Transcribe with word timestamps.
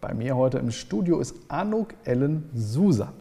Bei 0.00 0.12
mir 0.12 0.36
heute 0.36 0.58
im 0.58 0.70
Studio 0.70 1.20
ist 1.20 1.34
Anuk 1.48 1.94
Ellen 2.04 2.50
Susan. 2.54 3.12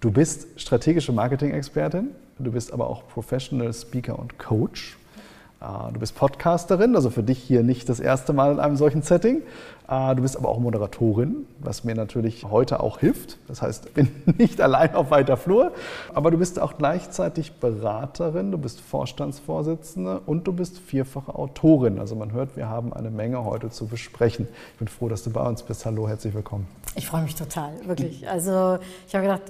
Du 0.00 0.10
bist 0.10 0.60
strategische 0.60 1.12
Marketing-Expertin, 1.12 2.08
du 2.38 2.50
bist 2.50 2.72
aber 2.72 2.88
auch 2.88 3.06
Professional 3.08 3.72
Speaker 3.72 4.18
und 4.18 4.38
Coach. 4.38 4.96
Ah, 5.68 5.90
du 5.92 5.98
bist 5.98 6.14
Podcasterin, 6.14 6.94
also 6.94 7.10
für 7.10 7.24
dich 7.24 7.40
hier 7.42 7.64
nicht 7.64 7.88
das 7.88 7.98
erste 7.98 8.32
Mal 8.32 8.52
in 8.52 8.60
einem 8.60 8.76
solchen 8.76 9.02
Setting. 9.02 9.42
Ah, 9.88 10.14
du 10.14 10.22
bist 10.22 10.36
aber 10.36 10.48
auch 10.48 10.60
Moderatorin, 10.60 11.44
was 11.58 11.82
mir 11.82 11.96
natürlich 11.96 12.44
heute 12.44 12.78
auch 12.78 13.00
hilft. 13.00 13.38
Das 13.48 13.62
heißt, 13.62 13.86
ich 13.86 13.92
bin 13.92 14.08
nicht 14.38 14.60
allein 14.60 14.94
auf 14.94 15.10
weiter 15.10 15.36
Flur. 15.36 15.72
Aber 16.14 16.30
du 16.30 16.38
bist 16.38 16.60
auch 16.60 16.78
gleichzeitig 16.78 17.54
Beraterin, 17.54 18.52
du 18.52 18.58
bist 18.58 18.80
Vorstandsvorsitzende 18.80 20.20
und 20.24 20.46
du 20.46 20.52
bist 20.52 20.78
vierfache 20.78 21.34
Autorin. 21.34 21.98
Also 21.98 22.14
man 22.14 22.30
hört, 22.30 22.56
wir 22.56 22.68
haben 22.68 22.92
eine 22.92 23.10
Menge 23.10 23.44
heute 23.44 23.68
zu 23.68 23.88
besprechen. 23.88 24.46
Ich 24.74 24.78
bin 24.78 24.86
froh, 24.86 25.08
dass 25.08 25.24
du 25.24 25.30
bei 25.30 25.42
uns 25.42 25.64
bist. 25.64 25.84
Hallo, 25.84 26.06
herzlich 26.06 26.32
willkommen. 26.32 26.68
Ich 26.98 27.06
freue 27.06 27.22
mich 27.22 27.34
total, 27.34 27.72
wirklich. 27.84 28.26
Also 28.26 28.78
ich 29.06 29.14
habe 29.14 29.26
gedacht, 29.26 29.42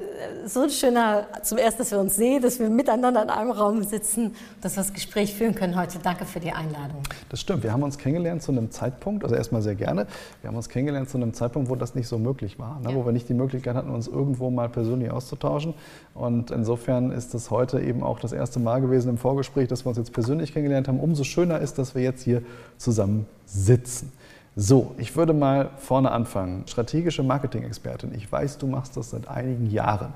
so 0.46 0.62
ein 0.62 0.70
schöner, 0.70 1.28
zum 1.42 1.58
ersten, 1.58 1.78
dass 1.78 1.92
wir 1.92 2.00
uns 2.00 2.16
sehen, 2.16 2.42
dass 2.42 2.58
wir 2.58 2.68
miteinander 2.68 3.22
in 3.22 3.30
einem 3.30 3.52
Raum 3.52 3.84
sitzen, 3.84 4.34
dass 4.60 4.76
wir 4.76 4.82
das 4.82 4.92
Gespräch 4.92 5.32
führen 5.32 5.54
können 5.54 5.78
heute. 5.80 6.00
Danke 6.02 6.24
für 6.24 6.40
die 6.40 6.50
Einladung. 6.50 7.04
Das 7.28 7.40
stimmt. 7.40 7.62
Wir 7.62 7.72
haben 7.72 7.84
uns 7.84 7.98
kennengelernt 7.98 8.42
zu 8.42 8.50
einem 8.50 8.72
Zeitpunkt, 8.72 9.22
also 9.22 9.36
erstmal 9.36 9.62
sehr 9.62 9.76
gerne. 9.76 10.08
Wir 10.40 10.48
haben 10.48 10.56
uns 10.56 10.68
kennengelernt 10.68 11.08
zu 11.08 11.18
einem 11.18 11.34
Zeitpunkt, 11.34 11.70
wo 11.70 11.76
das 11.76 11.94
nicht 11.94 12.08
so 12.08 12.18
möglich 12.18 12.58
war, 12.58 12.80
ne? 12.80 12.90
ja. 12.90 12.96
wo 12.96 13.06
wir 13.06 13.12
nicht 13.12 13.28
die 13.28 13.34
Möglichkeit 13.34 13.76
hatten, 13.76 13.90
uns 13.90 14.08
irgendwo 14.08 14.50
mal 14.50 14.68
persönlich 14.68 15.12
auszutauschen. 15.12 15.74
Und 16.14 16.50
insofern 16.50 17.12
ist 17.12 17.32
es 17.32 17.52
heute 17.52 17.80
eben 17.80 18.02
auch 18.02 18.18
das 18.18 18.32
erste 18.32 18.58
Mal 18.58 18.80
gewesen 18.80 19.10
im 19.10 19.18
Vorgespräch, 19.18 19.68
dass 19.68 19.84
wir 19.84 19.90
uns 19.90 19.98
jetzt 19.98 20.12
persönlich 20.12 20.52
kennengelernt 20.52 20.88
haben. 20.88 20.98
Umso 20.98 21.22
schöner 21.22 21.60
ist, 21.60 21.78
dass 21.78 21.94
wir 21.94 22.02
jetzt 22.02 22.24
hier 22.24 22.42
zusammen 22.76 23.26
sitzen. 23.44 24.10
So, 24.58 24.94
ich 24.96 25.14
würde 25.14 25.34
mal 25.34 25.68
vorne 25.76 26.10
anfangen. 26.10 26.64
Strategische 26.66 27.22
Marketing-Expertin. 27.22 28.14
Ich 28.14 28.32
weiß, 28.32 28.56
du 28.56 28.66
machst 28.66 28.96
das 28.96 29.10
seit 29.10 29.28
einigen 29.28 29.70
Jahren. 29.70 30.14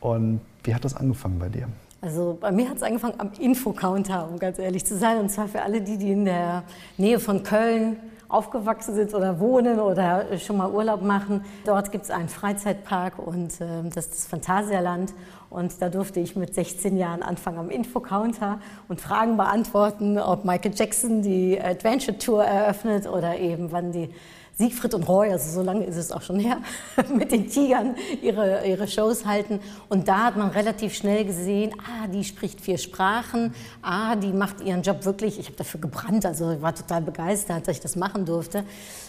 Und 0.00 0.40
wie 0.64 0.74
hat 0.74 0.86
das 0.86 0.96
angefangen 0.96 1.38
bei 1.38 1.50
dir? 1.50 1.68
Also 2.00 2.38
bei 2.40 2.50
mir 2.52 2.70
hat 2.70 2.78
es 2.78 2.82
angefangen 2.82 3.16
am 3.18 3.32
Infocounter, 3.38 4.30
um 4.30 4.38
ganz 4.38 4.58
ehrlich 4.58 4.86
zu 4.86 4.96
sein. 4.96 5.18
Und 5.18 5.30
zwar 5.30 5.48
für 5.48 5.60
alle 5.60 5.82
die, 5.82 5.98
die 5.98 6.10
in 6.10 6.24
der 6.24 6.62
Nähe 6.96 7.20
von 7.20 7.42
Köln 7.42 7.98
aufgewachsen 8.28 8.94
sind 8.94 9.14
oder 9.14 9.40
wohnen 9.40 9.78
oder 9.78 10.38
schon 10.38 10.56
mal 10.56 10.70
Urlaub 10.70 11.02
machen. 11.02 11.44
Dort 11.64 11.92
gibt 11.92 12.04
es 12.04 12.10
einen 12.10 12.28
Freizeitpark 12.28 13.18
und 13.18 13.60
äh, 13.60 13.82
das 13.84 14.06
ist 14.06 14.14
das 14.14 14.26
Phantasialand. 14.26 15.12
Und 15.48 15.80
da 15.80 15.88
durfte 15.88 16.20
ich 16.20 16.34
mit 16.34 16.54
16 16.54 16.96
Jahren 16.96 17.22
anfangen 17.22 17.58
am 17.58 17.70
Infocounter 17.70 18.60
und 18.88 19.00
Fragen 19.00 19.36
beantworten, 19.36 20.18
ob 20.18 20.44
Michael 20.44 20.72
Jackson 20.74 21.22
die 21.22 21.60
Adventure 21.60 22.18
Tour 22.18 22.44
eröffnet 22.44 23.06
oder 23.06 23.38
eben 23.38 23.70
wann 23.70 23.92
die 23.92 24.10
Siegfried 24.58 24.94
und 24.94 25.06
Roy, 25.06 25.30
also 25.30 25.50
so 25.50 25.62
lange 25.62 25.84
ist 25.84 25.96
es 25.96 26.10
auch 26.10 26.22
schon 26.22 26.40
her, 26.40 26.62
mit 27.14 27.30
den 27.30 27.46
Tigern 27.46 27.94
ihre, 28.22 28.66
ihre 28.66 28.88
Shows 28.88 29.26
halten. 29.26 29.60
Und 29.90 30.08
da 30.08 30.24
hat 30.24 30.36
man 30.36 30.48
relativ 30.48 30.94
schnell 30.94 31.26
gesehen, 31.26 31.74
ah, 31.78 32.06
die 32.06 32.24
spricht 32.24 32.62
vier 32.62 32.78
Sprachen, 32.78 33.54
ah, 33.82 34.16
die 34.16 34.32
macht 34.32 34.62
ihren 34.62 34.80
Job 34.80 35.04
wirklich, 35.04 35.38
ich 35.38 35.46
habe 35.46 35.58
dafür 35.58 35.80
gebrannt, 35.80 36.24
also 36.24 36.52
ich 36.52 36.62
war 36.62 36.74
total 36.74 37.02
begeistert, 37.02 37.68
dass 37.68 37.76
ich 37.76 37.82
das 37.82 37.96
machen 37.96 38.24
durfte. 38.24 38.64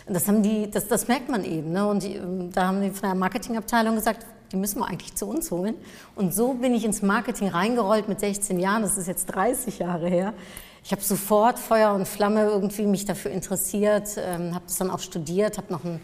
Und 0.05 0.13
das, 0.13 0.27
haben 0.27 0.43
die, 0.43 0.69
das, 0.69 0.89
das 0.89 1.07
merkt 1.07 1.29
man 1.29 1.45
eben. 1.45 1.71
Ne? 1.71 1.87
Und 1.87 2.03
die, 2.03 2.15
ähm, 2.15 2.51
da 2.51 2.67
haben 2.67 2.81
die 2.81 2.89
von 2.89 3.07
der 3.07 3.15
Marketingabteilung 3.15 3.95
gesagt, 3.95 4.25
die 4.51 4.57
müssen 4.57 4.79
wir 4.79 4.87
eigentlich 4.87 5.15
zu 5.15 5.27
uns 5.27 5.49
holen. 5.49 5.75
Und 6.15 6.33
so 6.33 6.55
bin 6.55 6.73
ich 6.73 6.83
ins 6.83 7.01
Marketing 7.01 7.47
reingerollt 7.47 8.09
mit 8.09 8.19
16 8.19 8.59
Jahren, 8.59 8.81
das 8.81 8.97
ist 8.97 9.07
jetzt 9.07 9.27
30 9.27 9.79
Jahre 9.79 10.09
her 10.09 10.33
ich 10.87 10.93
habe 10.93 11.01
sofort 11.01 11.59
Feuer 11.59 11.93
und 11.93 12.07
Flamme 12.07 12.43
irgendwie 12.43 12.85
mich 12.85 13.03
dafür 13.03 13.29
interessiert, 13.31 14.11
ähm, 14.15 14.55
habe 14.55 14.63
das 14.67 14.77
dann 14.77 14.89
auch 14.89 15.01
studiert, 15.01 15.57
habe 15.57 15.73
noch 15.73 15.83
ein, 15.83 15.99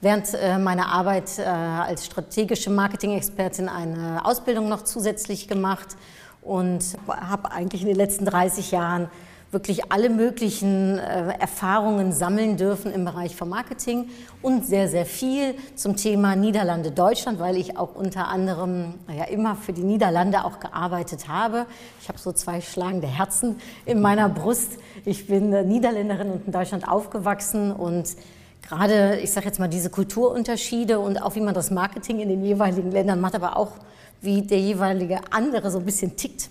während 0.00 0.32
äh, 0.32 0.56
meiner 0.56 0.86
Arbeit 0.86 1.38
äh, 1.38 1.42
als 1.42 2.06
strategische 2.06 2.70
Marketing-Expertin 2.70 3.68
eine 3.68 4.24
Ausbildung 4.24 4.70
noch 4.70 4.84
zusätzlich 4.84 5.48
gemacht 5.48 5.98
und 6.40 6.82
habe 7.06 7.52
eigentlich 7.52 7.82
in 7.82 7.88
den 7.88 7.96
letzten 7.98 8.24
30 8.24 8.70
Jahren 8.70 9.10
wirklich 9.52 9.92
alle 9.92 10.08
möglichen 10.08 10.98
äh, 10.98 11.34
Erfahrungen 11.38 12.12
sammeln 12.12 12.56
dürfen 12.56 12.90
im 12.90 13.04
Bereich 13.04 13.36
von 13.36 13.50
Marketing 13.50 14.08
und 14.40 14.66
sehr, 14.66 14.88
sehr 14.88 15.04
viel 15.04 15.54
zum 15.76 15.94
Thema 15.96 16.34
Niederlande 16.36 16.90
Deutschland, 16.90 17.38
weil 17.38 17.58
ich 17.58 17.76
auch 17.76 17.94
unter 17.94 18.28
anderem 18.28 18.94
ja, 19.14 19.24
immer 19.24 19.54
für 19.54 19.74
die 19.74 19.82
Niederlande 19.82 20.44
auch 20.44 20.58
gearbeitet 20.58 21.28
habe. 21.28 21.66
Ich 22.00 22.08
habe 22.08 22.18
so 22.18 22.32
zwei 22.32 22.62
schlagende 22.62 23.06
Herzen 23.06 23.60
in 23.84 24.00
meiner 24.00 24.30
Brust. 24.30 24.78
Ich 25.04 25.26
bin 25.26 25.52
äh, 25.52 25.62
Niederländerin 25.64 26.30
und 26.30 26.46
in 26.46 26.52
Deutschland 26.52 26.88
aufgewachsen 26.88 27.72
und 27.72 28.08
gerade, 28.66 29.20
ich 29.20 29.32
sage 29.32 29.46
jetzt 29.46 29.60
mal, 29.60 29.68
diese 29.68 29.90
Kulturunterschiede 29.90 30.98
und 30.98 31.20
auch 31.20 31.34
wie 31.34 31.42
man 31.42 31.52
das 31.52 31.70
Marketing 31.70 32.20
in 32.20 32.30
den 32.30 32.42
jeweiligen 32.42 32.90
Ländern 32.90 33.20
macht, 33.20 33.34
aber 33.34 33.58
auch 33.58 33.72
wie 34.22 34.40
der 34.40 34.60
jeweilige 34.60 35.20
andere 35.30 35.70
so 35.70 35.78
ein 35.78 35.84
bisschen 35.84 36.16
tickt. 36.16 36.48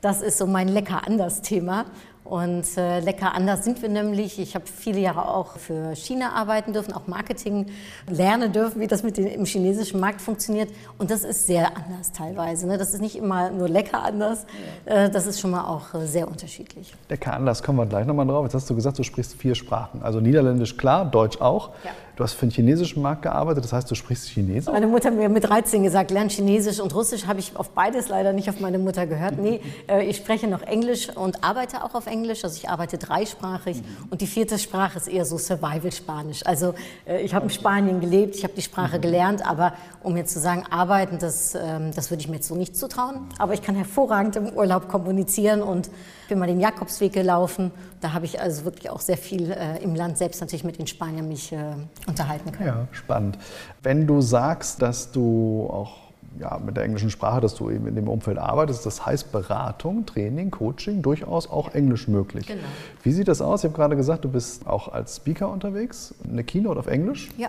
Das 0.00 0.22
ist 0.22 0.38
so 0.38 0.46
mein 0.46 0.68
lecker 0.68 1.02
anders 1.06 1.42
Thema. 1.42 1.84
Und 2.30 2.76
äh, 2.76 3.00
lecker 3.00 3.34
anders 3.34 3.64
sind 3.64 3.82
wir 3.82 3.88
nämlich. 3.88 4.38
Ich 4.38 4.54
habe 4.54 4.64
viele 4.64 5.00
Jahre 5.00 5.26
auch 5.26 5.56
für 5.56 5.96
China 5.96 6.32
arbeiten 6.36 6.72
dürfen, 6.72 6.92
auch 6.92 7.08
Marketing 7.08 7.66
lernen 8.08 8.52
dürfen, 8.52 8.80
wie 8.80 8.86
das 8.86 9.02
mit 9.02 9.16
dem 9.16 9.26
im 9.26 9.44
chinesischen 9.46 9.98
Markt 9.98 10.20
funktioniert. 10.20 10.70
Und 10.96 11.10
das 11.10 11.24
ist 11.24 11.48
sehr 11.48 11.76
anders 11.76 12.12
teilweise. 12.12 12.68
Ne? 12.68 12.78
Das 12.78 12.94
ist 12.94 13.00
nicht 13.00 13.16
immer 13.16 13.50
nur 13.50 13.68
lecker 13.68 14.04
anders. 14.04 14.46
Äh, 14.84 15.10
das 15.10 15.26
ist 15.26 15.40
schon 15.40 15.50
mal 15.50 15.64
auch 15.64 15.92
äh, 15.92 16.06
sehr 16.06 16.28
unterschiedlich. 16.28 16.94
Lecker 17.08 17.34
anders 17.34 17.64
kommen 17.64 17.78
wir 17.78 17.86
gleich 17.86 18.06
nochmal 18.06 18.28
drauf. 18.28 18.44
Jetzt 18.44 18.54
hast 18.54 18.70
du 18.70 18.76
gesagt, 18.76 19.00
du 19.00 19.02
sprichst 19.02 19.34
vier 19.34 19.56
Sprachen. 19.56 20.00
Also 20.04 20.20
Niederländisch 20.20 20.76
klar, 20.76 21.06
Deutsch 21.06 21.40
auch. 21.40 21.70
Ja. 21.82 21.90
Du 22.20 22.24
hast 22.24 22.34
für 22.34 22.44
den 22.44 22.50
chinesischen 22.50 23.00
Markt 23.00 23.22
gearbeitet, 23.22 23.64
das 23.64 23.72
heißt, 23.72 23.90
du 23.90 23.94
sprichst 23.94 24.28
Chinesisch? 24.28 24.70
Meine 24.70 24.86
Mutter 24.86 25.08
hat 25.08 25.16
mir 25.16 25.30
mit 25.30 25.42
13 25.42 25.82
gesagt, 25.82 26.10
lern 26.10 26.28
Chinesisch 26.28 26.78
und 26.78 26.94
Russisch. 26.94 27.26
Habe 27.26 27.40
ich 27.40 27.56
auf 27.56 27.70
beides 27.70 28.10
leider 28.10 28.34
nicht 28.34 28.50
auf 28.50 28.60
meine 28.60 28.78
Mutter 28.78 29.06
gehört. 29.06 29.38
Nee, 29.38 29.62
äh, 29.88 30.04
ich 30.04 30.18
spreche 30.18 30.46
noch 30.46 30.60
Englisch 30.60 31.08
und 31.08 31.42
arbeite 31.42 31.82
auch 31.82 31.94
auf 31.94 32.06
Englisch. 32.06 32.44
Also 32.44 32.58
ich 32.58 32.68
arbeite 32.68 32.98
dreisprachig. 32.98 33.78
Mhm. 33.78 34.08
Und 34.10 34.20
die 34.20 34.26
vierte 34.26 34.58
Sprache 34.58 34.98
ist 34.98 35.08
eher 35.08 35.24
so 35.24 35.38
Survival-Spanisch. 35.38 36.44
Also 36.44 36.74
äh, 37.06 37.22
ich 37.22 37.32
habe 37.32 37.46
in 37.46 37.50
Spanien 37.50 38.00
gelebt, 38.00 38.36
ich 38.36 38.44
habe 38.44 38.52
die 38.54 38.60
Sprache 38.60 38.98
mhm. 38.98 39.00
gelernt, 39.00 39.46
aber 39.48 39.72
um 40.02 40.14
jetzt 40.18 40.34
zu 40.34 40.40
sagen, 40.40 40.64
arbeiten, 40.68 41.16
das, 41.18 41.54
ähm, 41.54 41.90
das 41.96 42.10
würde 42.10 42.20
ich 42.20 42.28
mir 42.28 42.34
jetzt 42.34 42.48
so 42.48 42.54
nicht 42.54 42.76
zutrauen. 42.76 43.28
Aber 43.38 43.54
ich 43.54 43.62
kann 43.62 43.76
hervorragend 43.76 44.36
im 44.36 44.50
Urlaub 44.50 44.90
kommunizieren 44.90 45.62
und 45.62 45.88
bin 46.30 46.38
mal 46.38 46.46
den 46.46 46.60
Jakobsweg 46.60 47.12
gelaufen. 47.12 47.70
Da 48.00 48.14
habe 48.14 48.24
ich 48.24 48.40
also 48.40 48.64
wirklich 48.64 48.88
auch 48.88 49.00
sehr 49.00 49.18
viel 49.18 49.50
äh, 49.50 49.82
im 49.82 49.94
Land 49.94 50.16
selbst 50.16 50.40
natürlich 50.40 50.64
mit 50.64 50.78
den 50.78 50.86
Spaniern 50.86 51.28
mich 51.28 51.52
äh, 51.52 51.58
unterhalten 52.06 52.52
können. 52.52 52.66
Ja, 52.66 52.88
spannend. 52.92 53.36
Wenn 53.82 54.06
du 54.06 54.22
sagst, 54.22 54.80
dass 54.80 55.12
du 55.12 55.68
auch 55.70 56.10
ja, 56.38 56.58
mit 56.64 56.76
der 56.76 56.84
englischen 56.84 57.10
Sprache, 57.10 57.40
dass 57.40 57.54
du 57.56 57.68
eben 57.68 57.86
in 57.86 57.96
dem 57.96 58.08
Umfeld 58.08 58.38
arbeitest, 58.38 58.86
das 58.86 59.04
heißt 59.04 59.32
Beratung, 59.32 60.06
Training, 60.06 60.50
Coaching, 60.50 61.02
durchaus 61.02 61.50
auch 61.50 61.74
Englisch 61.74 62.08
möglich. 62.08 62.46
Genau. 62.46 62.62
Wie 63.02 63.12
sieht 63.12 63.28
das 63.28 63.42
aus? 63.42 63.60
Ich 63.60 63.64
habe 63.64 63.76
gerade 63.76 63.96
gesagt, 63.96 64.24
du 64.24 64.30
bist 64.30 64.66
auch 64.66 64.88
als 64.88 65.16
Speaker 65.16 65.48
unterwegs, 65.50 66.14
eine 66.24 66.44
Keynote 66.44 66.78
auf 66.78 66.86
Englisch. 66.86 67.28
Ja. 67.36 67.48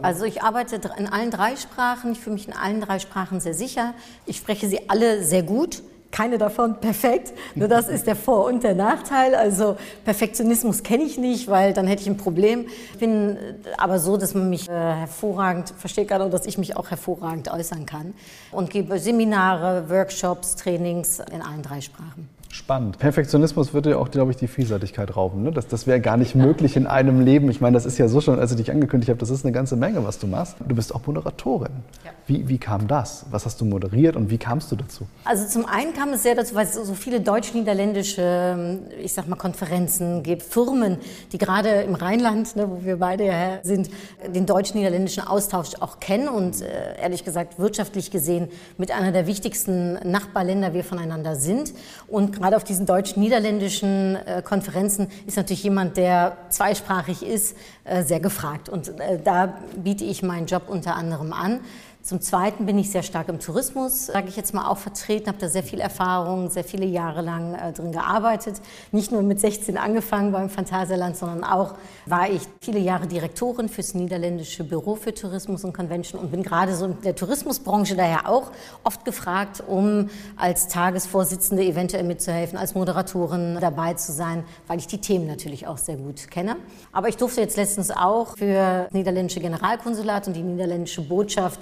Also 0.00 0.24
ich 0.24 0.42
arbeite 0.42 0.80
in 0.96 1.06
allen 1.06 1.30
drei 1.30 1.56
Sprachen, 1.56 2.12
ich 2.12 2.18
fühle 2.18 2.34
mich 2.34 2.48
in 2.48 2.54
allen 2.54 2.80
drei 2.80 2.98
Sprachen 2.98 3.40
sehr 3.40 3.52
sicher. 3.52 3.92
Ich 4.24 4.38
spreche 4.38 4.66
sie 4.66 4.88
alle 4.88 5.22
sehr 5.22 5.42
gut 5.42 5.82
keine 6.14 6.38
davon 6.38 6.76
perfekt. 6.80 7.32
Nur 7.56 7.66
das 7.66 7.88
ist 7.88 8.06
der 8.06 8.14
Vor- 8.14 8.46
und 8.46 8.62
der 8.62 8.76
Nachteil. 8.76 9.34
Also 9.34 9.76
Perfektionismus 10.04 10.84
kenne 10.84 11.02
ich 11.02 11.18
nicht, 11.18 11.48
weil 11.48 11.72
dann 11.72 11.88
hätte 11.88 12.02
ich 12.02 12.08
ein 12.08 12.16
Problem. 12.16 12.66
Ich 12.92 12.98
bin 13.00 13.36
aber 13.78 13.98
so, 13.98 14.16
dass 14.16 14.32
man 14.32 14.48
mich 14.48 14.68
äh, 14.68 14.72
hervorragend 14.72 15.74
versteht 15.76 16.06
gerade 16.08 16.24
und 16.24 16.32
dass 16.32 16.46
ich 16.46 16.56
mich 16.56 16.76
auch 16.76 16.90
hervorragend 16.90 17.50
äußern 17.50 17.84
kann 17.84 18.14
und 18.52 18.70
gebe 18.70 19.00
Seminare, 19.00 19.90
Workshops, 19.90 20.54
Trainings 20.54 21.18
in 21.18 21.42
allen 21.42 21.62
drei 21.62 21.80
Sprachen. 21.80 22.28
Spannend. 22.54 23.00
Perfektionismus 23.00 23.74
würde 23.74 23.90
ja 23.90 23.96
auch, 23.96 24.12
glaube 24.12 24.30
ich, 24.30 24.36
die 24.36 24.46
Vielseitigkeit 24.46 25.16
rauben. 25.16 25.42
Ne? 25.42 25.50
Das, 25.50 25.66
das 25.66 25.88
wäre 25.88 26.00
gar 26.00 26.16
nicht 26.16 26.36
möglich 26.36 26.76
in 26.76 26.86
einem 26.86 27.20
Leben. 27.20 27.50
Ich 27.50 27.60
meine, 27.60 27.74
das 27.74 27.84
ist 27.84 27.98
ja 27.98 28.06
so 28.06 28.20
schon, 28.20 28.38
als 28.38 28.52
ich 28.52 28.58
dich 28.58 28.70
angekündigt 28.70 29.08
habe, 29.08 29.18
das 29.18 29.30
ist 29.30 29.44
eine 29.44 29.50
ganze 29.50 29.74
Menge, 29.74 30.04
was 30.04 30.20
du 30.20 30.28
machst. 30.28 30.54
Du 30.64 30.72
bist 30.72 30.94
auch 30.94 31.04
Moderatorin. 31.04 31.72
Ja. 32.04 32.12
Wie, 32.28 32.48
wie 32.48 32.58
kam 32.58 32.86
das? 32.86 33.26
Was 33.32 33.44
hast 33.44 33.60
du 33.60 33.64
moderiert 33.64 34.14
und 34.14 34.30
wie 34.30 34.38
kamst 34.38 34.70
du 34.70 34.76
dazu? 34.76 35.08
Also 35.24 35.48
zum 35.48 35.66
einen 35.66 35.94
kam 35.94 36.10
es 36.10 36.22
sehr 36.22 36.36
dazu, 36.36 36.54
weil 36.54 36.64
es 36.64 36.74
so 36.74 36.94
viele 36.94 37.20
deutsch-niederländische, 37.20 38.78
ich 39.02 39.12
sag 39.12 39.26
mal, 39.26 39.34
Konferenzen 39.34 40.22
gibt, 40.22 40.44
Firmen, 40.44 40.98
die 41.32 41.38
gerade 41.38 41.82
im 41.82 41.96
Rheinland, 41.96 42.54
ne, 42.54 42.70
wo 42.70 42.84
wir 42.84 42.98
beide 42.98 43.26
ja 43.26 43.58
sind, 43.64 43.90
den 44.32 44.46
deutsch-niederländischen 44.46 45.26
Austausch 45.26 45.70
auch 45.80 45.98
kennen 45.98 46.28
und 46.28 46.62
äh, 46.62 47.02
ehrlich 47.02 47.24
gesagt 47.24 47.58
wirtschaftlich 47.58 48.12
gesehen 48.12 48.46
mit 48.78 48.92
einer 48.92 49.10
der 49.10 49.26
wichtigsten 49.26 49.94
Nachbarländer 50.08 50.72
wir 50.72 50.84
voneinander 50.84 51.34
sind. 51.34 51.74
Und 52.06 52.43
gerade 52.44 52.56
auf 52.58 52.64
diesen 52.64 52.84
deutsch-niederländischen 52.84 54.16
äh, 54.16 54.42
Konferenzen 54.44 55.08
ist 55.26 55.38
natürlich 55.38 55.64
jemand, 55.64 55.96
der 55.96 56.36
zweisprachig 56.50 57.22
ist, 57.22 57.56
äh, 57.84 58.02
sehr 58.02 58.20
gefragt. 58.20 58.68
Und 58.68 59.00
äh, 59.00 59.18
da 59.24 59.54
biete 59.76 60.04
ich 60.04 60.22
meinen 60.22 60.44
Job 60.44 60.64
unter 60.66 60.94
anderem 60.94 61.32
an. 61.32 61.60
Zum 62.04 62.20
Zweiten 62.20 62.66
bin 62.66 62.76
ich 62.76 62.90
sehr 62.90 63.02
stark 63.02 63.30
im 63.30 63.40
Tourismus, 63.40 64.08
sage 64.08 64.28
ich 64.28 64.36
jetzt 64.36 64.52
mal, 64.52 64.68
auch 64.68 64.76
vertreten, 64.76 65.28
habe 65.28 65.38
da 65.38 65.48
sehr 65.48 65.62
viel 65.62 65.80
Erfahrung, 65.80 66.50
sehr 66.50 66.62
viele 66.62 66.84
Jahre 66.84 67.22
lang 67.22 67.54
äh, 67.54 67.72
drin 67.72 67.92
gearbeitet. 67.92 68.60
Nicht 68.92 69.10
nur 69.10 69.22
mit 69.22 69.40
16 69.40 69.78
angefangen 69.78 70.30
beim 70.30 70.50
Phantasialand, 70.50 71.16
sondern 71.16 71.44
auch 71.44 71.76
war 72.04 72.28
ich 72.28 72.42
viele 72.60 72.78
Jahre 72.78 73.06
Direktorin 73.06 73.70
fürs 73.70 73.94
niederländische 73.94 74.64
Büro 74.64 74.96
für 74.96 75.14
Tourismus 75.14 75.64
und 75.64 75.72
Convention 75.72 76.20
und 76.20 76.30
bin 76.30 76.42
gerade 76.42 76.74
so 76.74 76.84
in 76.84 77.00
der 77.00 77.16
Tourismusbranche 77.16 77.96
daher 77.96 78.28
auch 78.28 78.50
oft 78.82 79.06
gefragt, 79.06 79.62
um 79.66 80.10
als 80.36 80.68
Tagesvorsitzende 80.68 81.64
eventuell 81.64 82.04
mitzuhelfen, 82.04 82.58
als 82.58 82.74
Moderatorin 82.74 83.56
dabei 83.62 83.94
zu 83.94 84.12
sein, 84.12 84.44
weil 84.66 84.78
ich 84.78 84.86
die 84.86 84.98
Themen 84.98 85.26
natürlich 85.26 85.66
auch 85.66 85.78
sehr 85.78 85.96
gut 85.96 86.30
kenne. 86.30 86.56
Aber 86.92 87.08
ich 87.08 87.16
durfte 87.16 87.40
jetzt 87.40 87.56
letztens 87.56 87.90
auch 87.90 88.36
für 88.36 88.84
das 88.84 88.92
niederländische 88.92 89.40
Generalkonsulat 89.40 90.26
und 90.26 90.34
die 90.34 90.42
niederländische 90.42 91.00
Botschaft 91.00 91.60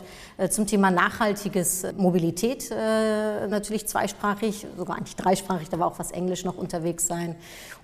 zum 0.50 0.66
Thema 0.66 0.90
nachhaltiges 0.90 1.86
Mobilität 1.96 2.70
äh, 2.70 3.46
natürlich 3.48 3.86
zweisprachig, 3.86 4.66
sogar 4.76 4.96
eigentlich 4.96 5.16
dreisprachig, 5.16 5.68
da 5.68 5.78
war 5.78 5.86
auch 5.86 5.98
was 5.98 6.10
Englisch 6.10 6.44
noch 6.44 6.56
unterwegs 6.56 7.06
sein. 7.06 7.36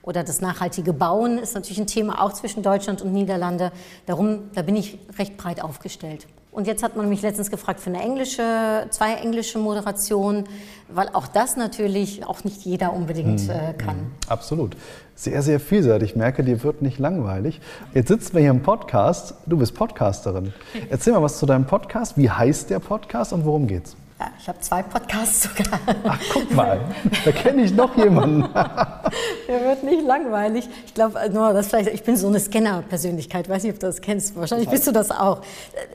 Oder 0.02 0.24
das 0.24 0.40
nachhaltige 0.40 0.92
Bauen 0.92 1.38
ist 1.38 1.54
natürlich 1.54 1.78
ein 1.78 1.86
Thema 1.86 2.22
auch 2.22 2.32
zwischen 2.32 2.62
Deutschland 2.62 3.02
und 3.02 3.12
Niederlande. 3.12 3.72
Darum, 4.06 4.50
da 4.54 4.62
bin 4.62 4.76
ich 4.76 4.98
recht 5.18 5.36
breit 5.36 5.62
aufgestellt. 5.62 6.26
Und 6.58 6.66
jetzt 6.66 6.82
hat 6.82 6.96
man 6.96 7.08
mich 7.08 7.22
letztens 7.22 7.52
gefragt 7.52 7.78
für 7.78 7.90
eine 7.90 8.02
englische, 8.02 8.88
zwei 8.90 9.14
englische 9.14 9.60
Moderationen, 9.60 10.43
weil 10.88 11.08
auch 11.12 11.28
das 11.28 11.56
natürlich 11.56 12.26
auch 12.26 12.43
nicht 12.43 12.62
jeder 12.62 12.93
unbedingt 12.94 13.43
hm, 13.43 13.50
äh, 13.50 13.75
kann. 13.75 13.96
Hm, 13.96 14.10
absolut. 14.26 14.76
Sehr, 15.14 15.40
sehr 15.43 15.60
vielseitig. 15.60 16.10
Ich 16.10 16.16
merke, 16.16 16.43
dir 16.43 16.64
wird 16.64 16.82
nicht 16.82 16.99
langweilig. 16.99 17.60
Jetzt 17.94 18.08
sitzen 18.08 18.34
wir 18.34 18.40
hier 18.40 18.50
im 18.50 18.62
Podcast. 18.62 19.34
Du 19.46 19.56
bist 19.56 19.72
Podcasterin. 19.76 20.52
Erzähl 20.90 21.12
mal 21.12 21.22
was 21.22 21.38
zu 21.38 21.46
deinem 21.46 21.64
Podcast. 21.64 22.16
Wie 22.16 22.28
heißt 22.28 22.70
der 22.70 22.81
Podcast 22.81 23.32
und 23.32 23.44
worum 23.44 23.69
geht's? 23.69 23.96
Ja, 24.20 24.32
ich 24.37 24.49
habe 24.49 24.59
zwei 24.59 24.82
Podcasts 24.82 25.43
sogar. 25.44 25.79
Ach, 26.05 26.19
guck 26.32 26.50
mal, 26.50 26.81
da 27.25 27.31
kenne 27.31 27.62
ich 27.62 27.73
noch 27.73 27.97
jemanden. 27.97 28.43
Der 29.49 29.61
wird 29.61 29.85
nicht 29.85 30.05
langweilig. 30.05 30.69
Ich 30.87 30.94
glaube 30.94 31.20
äh, 31.20 31.29
nur, 31.29 31.53
dass 31.53 31.69
vielleicht, 31.69 31.94
ich 31.94 32.03
bin 32.03 32.17
so 32.17 32.26
eine 32.26 32.41
Scanner-Persönlichkeit, 32.41 33.49
weiß 33.49 33.62
nicht, 33.62 33.75
ob 33.75 33.79
du 33.79 33.87
das 33.87 34.00
kennst. 34.00 34.35
Wahrscheinlich 34.35 34.69
bist 34.69 34.88
du 34.88 34.93
das 34.93 35.12
auch. 35.12 35.43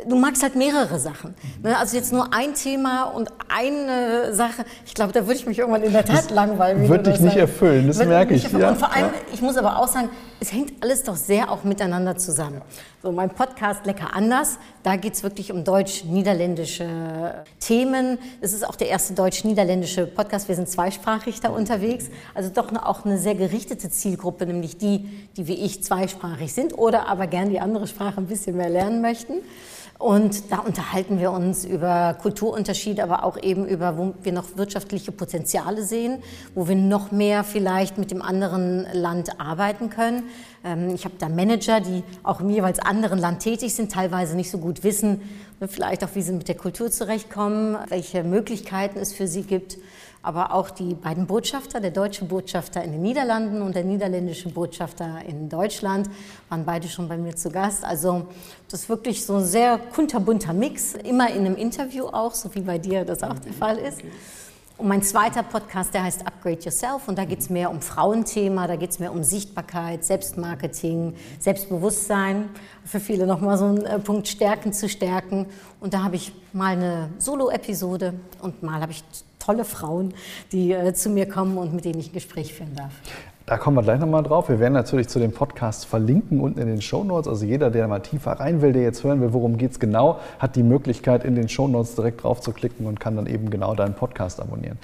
Du 0.08 0.16
magst 0.16 0.42
halt 0.42 0.56
mehrere 0.56 1.00
Sachen. 1.00 1.36
Ne? 1.62 1.78
Also 1.78 1.98
jetzt 1.98 2.14
nur 2.14 2.34
ein 2.34 2.54
Thema 2.54 3.04
und 3.04 3.30
eine 3.54 4.34
Sache. 4.34 4.64
Ich 4.86 4.94
glaube, 4.94 5.12
da 5.12 5.28
würde 5.28 5.36
ich 5.36 5.46
mich 5.46 5.60
irgendwann 5.60 5.84
in 5.84 5.92
der 5.92 6.06
Tat 6.06 6.20
das 6.20 6.30
langweilen. 6.30 6.88
Würde 6.88 7.12
dich 7.12 7.20
nicht 7.20 7.36
erfüllen, 7.36 7.88
das 7.88 7.98
merke 7.98 8.36
ich. 8.36 8.50
Ja, 8.54 8.70
und 8.70 8.78
vor 8.78 8.94
allem, 8.94 9.08
ja. 9.08 9.34
ich 9.34 9.42
muss 9.42 9.58
aber 9.58 9.80
auch 9.80 9.88
sagen, 9.90 10.10
es 10.40 10.54
hängt 10.54 10.81
alles 10.81 11.04
doch 11.04 11.18
sehr 11.18 11.52
auch 11.52 11.66
miteinander 11.66 12.16
zusammen. 12.18 12.62
So, 13.02 13.12
mein 13.12 13.31
Podcast 13.31 13.86
Lecker 13.86 14.16
anders, 14.16 14.58
da 14.81 14.96
geht 14.96 15.14
es 15.14 15.24
wirklich 15.24 15.52
um 15.52 15.66
deutsch-niederländische 15.66 17.44
Themen. 17.60 18.12
Es 18.42 18.54
ist 18.54 18.68
auch 18.68 18.75
der 18.75 18.89
erste 18.89 19.13
deutsch-niederländische 19.13 20.06
Podcast. 20.07 20.48
Wir 20.48 20.56
sind 20.56 20.69
zweisprachig 20.69 21.39
da 21.42 21.50
unterwegs. 21.50 22.10
Also 22.33 22.50
doch 22.50 22.71
auch 22.74 23.06
eine 23.06 23.18
sehr 23.18 23.36
gerichtete 23.36 23.89
Zielgruppe, 23.89 24.45
nämlich 24.45 24.77
die, 24.77 25.06
die 25.38 25.48
wie 25.48 25.56
ich 25.56 25.83
zweisprachig 25.83 26.54
sind 26.54 26.77
oder 26.77 27.07
aber 27.07 27.27
gern 27.27 27.50
die 27.50 27.60
andere 27.60 27.88
Sprache 27.88 28.18
ein 28.18 28.27
bisschen 28.27 28.57
mehr 28.57 28.69
lernen 28.69 29.01
möchten. 29.01 29.33
Und 30.03 30.51
da 30.51 30.57
unterhalten 30.57 31.17
wir 31.17 31.31
uns 31.31 31.63
über 31.63 32.17
Kulturunterschiede, 32.21 33.01
aber 33.01 33.23
auch 33.23 33.41
eben 33.41 33.65
über, 33.65 33.97
wo 33.97 34.13
wir 34.21 34.33
noch 34.33 34.57
wirtschaftliche 34.57 35.13
Potenziale 35.13 35.81
sehen, 35.81 36.21
wo 36.55 36.67
wir 36.67 36.75
noch 36.75 37.13
mehr 37.13 37.45
vielleicht 37.45 37.97
mit 37.97 38.11
dem 38.11 38.21
anderen 38.21 38.85
Land 38.91 39.39
arbeiten 39.39 39.89
können. 39.89 40.23
Ähm, 40.65 40.94
ich 40.94 41.05
habe 41.05 41.15
da 41.19 41.29
Manager, 41.29 41.79
die 41.79 42.03
auch 42.21 42.41
im 42.41 42.50
jeweils 42.50 42.79
anderen 42.79 43.17
Land 43.17 43.44
tätig 43.44 43.73
sind, 43.75 43.94
teilweise 43.94 44.35
nicht 44.35 44.51
so 44.51 44.57
gut 44.57 44.83
wissen, 44.83 45.21
vielleicht 45.69 46.03
auch, 46.03 46.09
wie 46.15 46.21
sie 46.21 46.33
mit 46.33 46.50
der 46.50 46.57
Kultur 46.57 46.91
zurechtkommen, 46.91 47.77
welche 47.88 48.25
Möglichkeiten 48.25 49.00
es 49.00 49.13
für 49.13 49.27
sie 49.27 49.44
gibt 49.44 49.77
aber 50.24 50.54
auch 50.54 50.70
die 50.70 50.96
beiden 50.96 51.28
Botschafter, 51.28 51.81
der 51.81 51.92
deutsche 51.92 52.24
Botschafter 52.24 52.81
in 52.81 52.94
den 52.94 53.02
Niederlanden 53.02 53.62
und 53.62 53.75
der 53.75 53.84
niederländische 53.84 54.50
Botschafter 54.50 55.20
in 55.28 55.50
Deutschland, 55.50 56.10
waren 56.50 56.64
beide 56.64 56.88
schon 56.88 57.10
bei 57.10 57.18
mir 57.18 57.36
zu 57.36 57.52
Gast. 57.52 57.84
Also 57.84 58.28
das 58.70 58.84
ist 58.84 58.90
wirklich 58.90 59.25
so 59.25 59.36
ein 59.36 59.46
sehr 59.46 59.78
kunterbunter 59.78 60.54
Mix, 60.54 60.94
immer 60.94 61.30
in 61.30 61.46
einem 61.46 61.58
Interview 61.58 62.06
auch, 62.06 62.34
so 62.34 62.56
wie 62.56 62.62
bei 62.62 62.78
dir 62.78 63.04
das 63.04 63.22
auch 63.22 63.38
der 63.38 63.54
Fall 63.54 63.78
ist. 63.78 64.02
Und 64.78 64.88
mein 64.88 65.04
zweiter 65.04 65.44
Podcast, 65.44 65.94
der 65.94 66.04
heißt 66.04 66.25
Upgrade 66.25 66.60
Yourself 66.62 67.08
und 67.08 67.18
da 67.18 67.25
geht 67.25 67.40
es 67.40 67.50
mehr 67.50 67.70
um 67.70 67.80
Frauenthema, 67.80 68.66
da 68.66 68.75
geht 68.75 68.90
es 68.90 69.00
mehr 69.00 69.12
um 69.12 69.24
Sichtbarkeit, 69.24 70.04
Selbstmarketing, 70.04 71.16
Selbstbewusstsein. 71.40 72.50
Für 72.84 73.00
viele 73.00 73.28
nochmal 73.28 73.58
so 73.58 73.66
ein 73.66 73.86
äh, 73.86 74.00
Punkt 74.00 74.28
Stärken 74.28 74.74
zu 74.74 74.90
stärken. 74.90 75.46
Und 75.80 75.94
da 75.94 76.04
habe 76.04 76.16
ich 76.16 76.34
mal 76.54 76.74
eine 76.74 77.10
Solo-Episode 77.20 78.16
und 78.42 78.64
mal 78.64 78.81
habe 78.81 78.94
ich 78.94 79.04
tolle 79.44 79.66
Frauen, 79.66 80.13
die 80.51 80.72
äh, 80.72 80.94
zu 80.94 81.10
mir 81.10 81.28
kommen 81.28 81.57
und 81.57 81.74
mit 81.74 81.86
denen 81.86 82.00
ich 82.00 82.10
ein 82.10 82.13
Gespräch 82.13 82.54
führen 82.54 82.75
darf. 82.75 82.94
Da 83.45 83.57
kommen 83.57 83.75
wir 83.75 83.84
gleich 83.84 84.00
nochmal 84.00 84.24
drauf. 84.24 84.48
Wir 84.48 84.62
werden 84.62 84.74
natürlich 84.74 85.10
zu 85.10 85.19
dem 85.19 85.34
Podcast 85.34 85.86
verlinken 85.86 86.40
unten 86.40 86.62
in 86.62 86.68
den 86.68 86.81
Show 86.81 87.04
Notes. 87.04 87.28
Also 87.28 87.45
jeder, 87.45 87.72
der 87.72 87.90
mal 87.90 88.00
tiefer 88.00 88.31
rein 88.40 88.62
will, 88.62 88.72
der 88.72 88.84
jetzt 88.84 89.04
hören 89.04 89.19
will, 89.19 89.34
worum 89.34 89.57
geht 89.57 89.72
es 89.72 89.81
genau, 89.81 90.19
hat 90.40 90.56
die 90.56 90.63
Möglichkeit, 90.63 91.25
in 91.25 91.36
den 91.36 91.50
Show 91.50 91.68
Notes 91.68 91.95
direkt 91.95 92.24
drauf 92.24 92.40
zu 92.40 92.54
klicken 92.54 92.86
und 92.86 93.01
kann 93.01 93.18
dann 93.18 93.28
eben 93.28 93.50
genau 93.50 93.75
deinen 93.75 93.95
Podcast 93.95 94.40
abonnieren. 94.40 94.78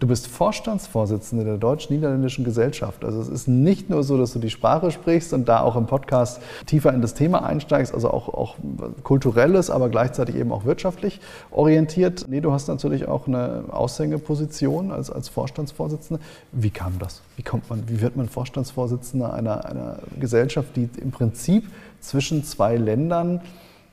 Du 0.00 0.06
bist 0.06 0.28
Vorstandsvorsitzende 0.28 1.44
der 1.44 1.58
Deutsch-Niederländischen 1.58 2.42
Gesellschaft. 2.42 3.04
Also 3.04 3.20
es 3.20 3.28
ist 3.28 3.48
nicht 3.48 3.90
nur 3.90 4.02
so, 4.02 4.16
dass 4.16 4.32
du 4.32 4.38
die 4.38 4.48
Sprache 4.48 4.90
sprichst 4.90 5.34
und 5.34 5.46
da 5.46 5.60
auch 5.60 5.76
im 5.76 5.84
Podcast 5.84 6.40
tiefer 6.64 6.94
in 6.94 7.02
das 7.02 7.12
Thema 7.12 7.44
einsteigst, 7.44 7.92
also 7.92 8.10
auch, 8.10 8.32
auch 8.32 8.56
kulturelles, 9.02 9.68
aber 9.68 9.90
gleichzeitig 9.90 10.36
eben 10.36 10.52
auch 10.52 10.64
wirtschaftlich 10.64 11.20
orientiert. 11.50 12.24
Nee, 12.30 12.40
du 12.40 12.50
hast 12.52 12.68
natürlich 12.68 13.08
auch 13.08 13.26
eine 13.26 13.64
Aushängeposition 13.68 14.90
als, 14.90 15.10
als 15.10 15.28
Vorstandsvorsitzende. 15.28 16.22
Wie 16.52 16.70
kam 16.70 16.98
das? 16.98 17.20
Wie 17.36 17.42
kommt 17.42 17.68
man, 17.68 17.86
wie 17.88 18.05
wird 18.06 18.16
man 18.16 18.28
Vorstandsvorsitzender 18.28 19.34
einer, 19.34 19.66
einer 19.66 19.98
Gesellschaft, 20.20 20.76
die 20.76 20.88
im 21.00 21.10
Prinzip 21.10 21.64
zwischen 22.00 22.44
zwei 22.44 22.76
Ländern 22.76 23.40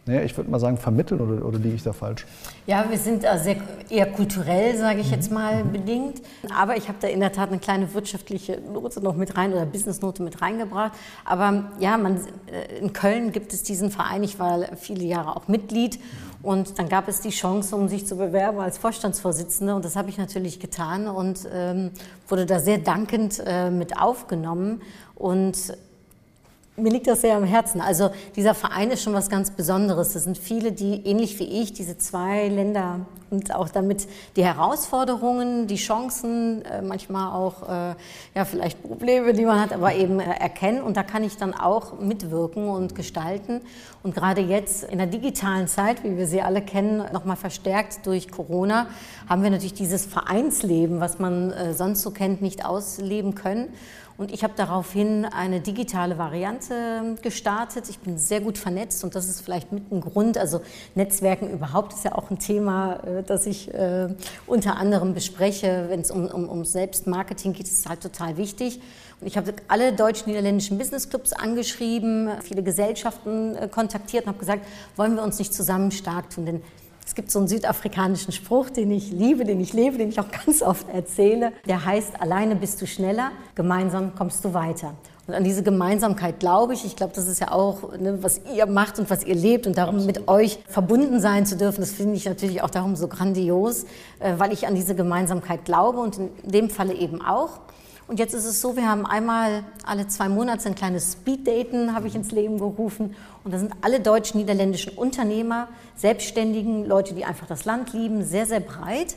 naja, 0.05 0.21
ich 0.23 0.35
würde 0.35 0.51
mal 0.51 0.59
sagen, 0.59 0.77
vermitteln 0.77 1.21
oder, 1.21 1.45
oder 1.45 1.57
liege 1.57 1.75
ich 1.75 1.83
da 1.83 1.93
falsch? 1.93 2.25
Ja, 2.67 2.85
wir 2.89 2.97
sind 2.97 3.23
sehr, 3.37 3.55
eher 3.89 4.05
kulturell, 4.05 4.75
sage 4.77 4.99
ich 4.99 5.09
jetzt 5.09 5.31
mal, 5.31 5.63
mhm. 5.63 5.71
bedingt. 5.71 6.21
Aber 6.53 6.75
ich 6.75 6.89
habe 6.89 6.97
da 6.99 7.07
in 7.07 7.21
der 7.21 7.31
Tat 7.31 7.49
eine 7.49 7.59
kleine 7.59 7.93
wirtschaftliche 7.93 8.59
Note 8.59 9.01
noch 9.01 9.15
mit 9.15 9.37
rein 9.37 9.53
oder 9.53 9.65
Businessnote 9.65 10.21
mit 10.21 10.41
reingebracht. 10.41 10.91
Aber 11.23 11.71
ja, 11.79 11.97
man, 11.97 12.17
äh, 12.17 12.79
in 12.79 12.91
Köln 12.91 13.31
gibt 13.31 13.53
es 13.53 13.63
diesen 13.63 13.91
Verein. 13.91 14.23
Ich 14.23 14.39
war 14.39 14.75
viele 14.75 15.05
Jahre 15.05 15.37
auch 15.37 15.47
Mitglied. 15.47 15.97
Und 16.43 16.77
dann 16.77 16.89
gab 16.89 17.07
es 17.07 17.21
die 17.21 17.29
Chance, 17.29 17.73
um 17.73 17.87
sich 17.87 18.05
zu 18.05 18.17
bewerben 18.17 18.59
als 18.59 18.77
Vorstandsvorsitzende. 18.77 19.73
Und 19.75 19.85
das 19.85 19.95
habe 19.95 20.09
ich 20.09 20.17
natürlich 20.17 20.59
getan 20.59 21.07
und 21.07 21.47
ähm, 21.51 21.91
wurde 22.27 22.45
da 22.45 22.59
sehr 22.59 22.79
dankend 22.79 23.41
äh, 23.45 23.71
mit 23.71 23.97
aufgenommen. 23.97 24.81
Und 25.15 25.73
mir 26.75 26.91
liegt 26.91 27.07
das 27.07 27.21
sehr 27.21 27.35
am 27.35 27.43
Herzen. 27.43 27.81
Also 27.81 28.09
dieser 28.35 28.55
Verein 28.55 28.89
ist 28.89 29.03
schon 29.03 29.13
was 29.13 29.29
ganz 29.29 29.51
Besonderes. 29.51 30.13
Das 30.13 30.23
sind 30.23 30.37
viele, 30.37 30.71
die 30.71 31.05
ähnlich 31.05 31.37
wie 31.39 31.61
ich 31.61 31.73
diese 31.73 31.97
zwei 31.97 32.47
Länder 32.47 33.05
und 33.29 33.53
auch 33.53 33.69
damit 33.69 34.07
die 34.35 34.43
Herausforderungen, 34.43 35.67
die 35.67 35.75
Chancen, 35.75 36.63
äh, 36.65 36.81
manchmal 36.81 37.31
auch 37.33 37.63
äh, 37.63 37.95
ja 38.35 38.45
vielleicht 38.45 38.81
Probleme, 38.81 39.33
die 39.33 39.45
man 39.45 39.59
hat, 39.59 39.73
aber 39.73 39.93
eben 39.93 40.19
äh, 40.19 40.23
erkennen. 40.23 40.81
Und 40.81 40.97
da 40.97 41.03
kann 41.03 41.23
ich 41.23 41.37
dann 41.37 41.53
auch 41.53 41.99
mitwirken 41.99 42.67
und 42.67 42.95
gestalten. 42.95 43.61
Und 44.01 44.15
gerade 44.15 44.41
jetzt 44.41 44.83
in 44.83 44.97
der 44.97 45.07
digitalen 45.07 45.67
Zeit, 45.67 46.03
wie 46.03 46.17
wir 46.17 46.27
sie 46.27 46.41
alle 46.41 46.61
kennen, 46.61 47.03
nochmal 47.11 47.37
verstärkt 47.37 48.05
durch 48.05 48.31
Corona, 48.31 48.87
haben 49.29 49.43
wir 49.43 49.49
natürlich 49.49 49.73
dieses 49.73 50.05
Vereinsleben, 50.05 50.99
was 50.99 51.19
man 51.19 51.53
sonst 51.73 52.01
so 52.01 52.11
kennt, 52.11 52.41
nicht 52.41 52.65
ausleben 52.65 53.33
können. 53.33 53.69
Und 54.17 54.31
ich 54.31 54.43
habe 54.43 54.53
daraufhin 54.55 55.25
eine 55.25 55.59
digitale 55.59 56.17
Variante 56.17 57.15
gestartet. 57.21 57.89
Ich 57.89 57.99
bin 57.99 58.19
sehr 58.19 58.41
gut 58.41 58.57
vernetzt 58.59 59.03
und 59.03 59.15
das 59.15 59.27
ist 59.27 59.41
vielleicht 59.41 59.71
mit 59.71 59.91
ein 59.91 60.01
Grund. 60.01 60.37
Also 60.37 60.61
Netzwerken 60.93 61.49
überhaupt 61.49 61.93
ist 61.93 62.05
ja 62.05 62.13
auch 62.15 62.29
ein 62.29 62.37
Thema, 62.37 62.99
äh, 63.05 63.23
das 63.23 63.47
ich 63.47 63.73
äh, 63.73 64.09
unter 64.45 64.77
anderem 64.77 65.13
bespreche. 65.13 65.85
Wenn 65.89 66.01
es 66.01 66.11
um, 66.11 66.27
um, 66.27 66.47
um 66.47 66.63
Selbstmarketing 66.63 67.53
geht, 67.53 67.67
ist 67.67 67.79
es 67.79 67.85
halt 67.87 68.01
total 68.01 68.37
wichtig. 68.37 68.79
Und 69.19 69.27
ich 69.27 69.37
habe 69.37 69.53
alle 69.67 69.93
deutsch-niederländischen 69.93 70.77
Businessclubs 70.77 71.33
angeschrieben, 71.33 72.29
viele 72.41 72.61
Gesellschaften 72.61 73.55
äh, 73.55 73.67
kontaktiert 73.67 74.25
und 74.25 74.29
habe 74.29 74.39
gesagt, 74.39 74.65
wollen 74.95 75.15
wir 75.15 75.23
uns 75.23 75.39
nicht 75.39 75.53
zusammen 75.53 75.91
stark 75.91 76.29
tun? 76.29 76.45
Denn 76.45 76.61
es 77.05 77.15
gibt 77.15 77.31
so 77.31 77.39
einen 77.39 77.47
südafrikanischen 77.47 78.31
Spruch, 78.31 78.69
den 78.69 78.91
ich 78.91 79.11
liebe, 79.11 79.43
den 79.43 79.59
ich 79.59 79.73
lebe, 79.73 79.97
den 79.97 80.09
ich 80.09 80.19
auch 80.19 80.31
ganz 80.45 80.61
oft 80.61 80.87
erzähle. 80.89 81.51
Der 81.67 81.85
heißt, 81.85 82.21
alleine 82.21 82.55
bist 82.55 82.81
du 82.81 82.87
schneller, 82.87 83.31
gemeinsam 83.55 84.15
kommst 84.15 84.43
du 84.45 84.53
weiter. 84.53 84.95
Und 85.25 85.35
an 85.35 85.43
diese 85.43 85.63
Gemeinsamkeit 85.63 86.39
glaube 86.39 86.73
ich. 86.73 86.83
Ich 86.83 86.97
glaube, 86.97 87.13
das 87.15 87.27
ist 87.27 87.39
ja 87.39 87.51
auch, 87.51 87.97
ne, 87.97 88.21
was 88.21 88.41
ihr 88.53 88.65
macht 88.65 88.99
und 88.99 89.09
was 89.09 89.23
ihr 89.23 89.35
lebt 89.35 89.67
und 89.67 89.77
darum 89.77 90.05
mit 90.05 90.27
euch 90.27 90.59
verbunden 90.67 91.21
sein 91.21 91.45
zu 91.45 91.55
dürfen. 91.55 91.79
Das 91.79 91.91
finde 91.91 92.15
ich 92.15 92.25
natürlich 92.25 92.61
auch 92.61 92.69
darum 92.69 92.97
so 92.97 93.07
grandios, 93.07 93.85
äh, 94.19 94.33
weil 94.37 94.51
ich 94.51 94.67
an 94.67 94.75
diese 94.75 94.95
Gemeinsamkeit 94.95 95.63
glaube 95.63 95.99
und 95.99 96.17
in 96.17 96.29
dem 96.43 96.69
Falle 96.69 96.93
eben 96.93 97.21
auch. 97.21 97.61
Und 98.07 98.19
jetzt 98.19 98.33
ist 98.33 98.45
es 98.45 98.59
so, 98.59 98.75
wir 98.75 98.87
haben 98.87 99.05
einmal 99.05 99.63
alle 99.85 100.07
zwei 100.07 100.27
Monate 100.27 100.67
ein 100.67 100.75
kleines 100.75 101.13
Speeddaten, 101.13 101.95
habe 101.95 102.07
ich 102.07 102.15
ins 102.15 102.31
Leben 102.31 102.57
gerufen. 102.57 103.15
Und 103.43 103.53
da 103.53 103.59
sind 103.59 103.71
alle 103.81 103.99
deutsch-niederländischen 103.99 104.93
Unternehmer, 104.97 105.69
Selbstständigen, 105.95 106.85
Leute, 106.85 107.13
die 107.13 107.23
einfach 107.23 107.47
das 107.47 107.65
Land 107.65 107.93
lieben, 107.93 108.23
sehr, 108.25 108.45
sehr 108.45 108.59
breit 108.59 109.15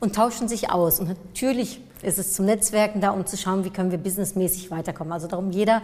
und 0.00 0.14
tauschen 0.14 0.48
sich 0.48 0.70
aus. 0.70 1.00
Und 1.00 1.08
natürlich 1.08 1.80
ist 2.02 2.18
es 2.18 2.32
zum 2.32 2.46
Netzwerken 2.46 3.00
da, 3.00 3.10
um 3.10 3.26
zu 3.26 3.36
schauen, 3.36 3.64
wie 3.64 3.70
können 3.70 3.90
wir 3.90 3.98
businessmäßig 3.98 4.70
weiterkommen. 4.70 5.12
Also 5.12 5.26
darum 5.26 5.50
jeder 5.50 5.82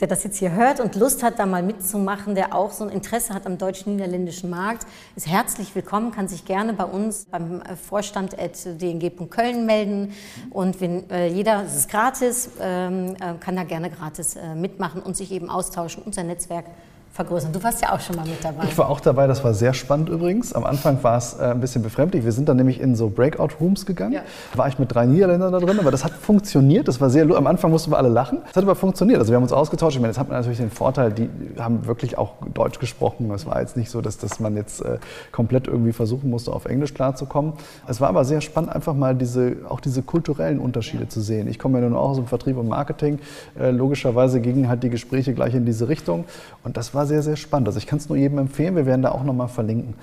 der 0.00 0.08
das 0.08 0.24
jetzt 0.24 0.38
hier 0.38 0.52
hört 0.52 0.80
und 0.80 0.96
Lust 0.96 1.22
hat, 1.22 1.38
da 1.38 1.46
mal 1.46 1.62
mitzumachen, 1.62 2.34
der 2.34 2.54
auch 2.54 2.72
so 2.72 2.84
ein 2.84 2.90
Interesse 2.90 3.34
hat 3.34 3.46
am 3.46 3.58
deutsch-niederländischen 3.58 4.48
Markt, 4.48 4.86
ist 5.14 5.26
herzlich 5.26 5.74
willkommen, 5.74 6.10
kann 6.10 6.26
sich 6.26 6.44
gerne 6.44 6.72
bei 6.72 6.84
uns 6.84 7.26
beim 7.26 7.60
äh, 7.60 7.76
Vorstand 7.76 8.38
at 8.38 8.58
dng.köln 8.64 9.66
melden. 9.66 10.12
Und 10.50 10.80
wenn 10.80 11.08
äh, 11.10 11.28
jeder, 11.28 11.64
es 11.64 11.76
ist 11.76 11.90
gratis, 11.90 12.50
ähm, 12.60 13.14
äh, 13.20 13.34
kann 13.38 13.56
da 13.56 13.64
gerne 13.64 13.90
gratis 13.90 14.36
äh, 14.36 14.54
mitmachen 14.54 15.02
und 15.02 15.16
sich 15.16 15.32
eben 15.32 15.50
austauschen, 15.50 16.02
unser 16.02 16.24
Netzwerk 16.24 16.66
vergrößern. 17.12 17.52
Du 17.52 17.62
warst 17.62 17.82
ja 17.82 17.92
auch 17.92 18.00
schon 18.00 18.16
mal 18.16 18.24
mit 18.24 18.42
dabei. 18.42 18.64
Ich 18.64 18.78
war 18.78 18.88
auch 18.88 19.00
dabei, 19.00 19.26
das 19.26 19.42
war 19.42 19.52
sehr 19.52 19.74
spannend 19.74 20.08
übrigens. 20.08 20.52
Am 20.52 20.64
Anfang 20.64 21.02
war 21.02 21.18
es 21.18 21.34
äh, 21.34 21.44
ein 21.44 21.60
bisschen 21.60 21.82
befremdlich. 21.82 22.24
Wir 22.24 22.32
sind 22.32 22.48
dann 22.48 22.56
nämlich 22.56 22.80
in 22.80 22.94
so 22.94 23.10
Breakout-Rooms 23.10 23.84
gegangen. 23.84 24.12
Ja. 24.12 24.22
War 24.54 24.68
ich 24.68 24.78
mit 24.78 24.94
drei 24.94 25.06
Niederländern 25.06 25.52
da 25.52 25.58
drin, 25.58 25.78
aber 25.80 25.90
das 25.90 26.04
hat 26.04 26.12
funktioniert. 26.12 26.86
Das 26.86 27.00
war 27.00 27.10
sehr, 27.10 27.28
am 27.36 27.46
Anfang 27.46 27.70
mussten 27.72 27.90
wir 27.90 27.98
alle 27.98 28.08
lachen. 28.08 28.38
Das 28.46 28.56
hat 28.56 28.62
aber 28.62 28.76
funktioniert. 28.76 29.18
Also 29.18 29.32
wir 29.32 29.36
haben 29.36 29.42
uns 29.42 29.52
ausgetauscht. 29.52 29.96
Ich 29.96 30.00
meine, 30.00 30.12
jetzt 30.12 30.18
hat 30.18 30.28
man 30.28 30.38
natürlich 30.38 30.58
den 30.58 30.70
Vorteil, 30.70 31.12
die 31.12 31.28
haben 31.58 31.86
wirklich 31.86 32.16
auch 32.16 32.34
Deutsch 32.54 32.78
gesprochen. 32.78 33.30
Es 33.32 33.44
war 33.44 33.60
jetzt 33.60 33.76
nicht 33.76 33.90
so, 33.90 34.00
dass, 34.00 34.18
dass 34.18 34.38
man 34.38 34.56
jetzt 34.56 34.80
äh, 34.80 34.98
komplett 35.32 35.66
irgendwie 35.66 35.92
versuchen 35.92 36.30
musste, 36.30 36.52
auf 36.52 36.66
Englisch 36.66 36.94
klarzukommen. 36.94 37.54
Es 37.88 38.00
war 38.00 38.08
aber 38.08 38.24
sehr 38.24 38.40
spannend, 38.40 38.72
einfach 38.72 38.94
mal 38.94 39.16
diese, 39.16 39.56
auch 39.68 39.80
diese 39.80 40.02
kulturellen 40.02 40.60
Unterschiede 40.60 41.04
ja. 41.04 41.08
zu 41.08 41.20
sehen. 41.20 41.48
Ich 41.48 41.58
komme 41.58 41.80
ja 41.80 41.88
nun 41.88 41.98
auch 41.98 42.10
aus 42.10 42.16
dem 42.16 42.26
Vertrieb 42.26 42.56
und 42.56 42.68
Marketing. 42.68 43.18
Äh, 43.58 43.70
logischerweise 43.70 44.40
gingen 44.40 44.68
halt 44.68 44.84
die 44.84 44.90
Gespräche 44.90 45.34
gleich 45.34 45.54
in 45.54 45.66
diese 45.66 45.88
Richtung. 45.88 46.24
Und 46.62 46.76
das 46.76 46.94
war 46.94 46.99
war 47.00 47.06
sehr, 47.06 47.22
sehr 47.22 47.36
spannend. 47.36 47.66
Also 47.66 47.78
ich 47.78 47.86
kann 47.86 47.98
es 47.98 48.10
nur 48.10 48.18
jedem 48.18 48.36
empfehlen, 48.36 48.76
wir 48.76 48.84
werden 48.84 49.00
da 49.00 49.12
auch 49.12 49.24
nochmal 49.24 49.48
verlinken. 49.48 49.94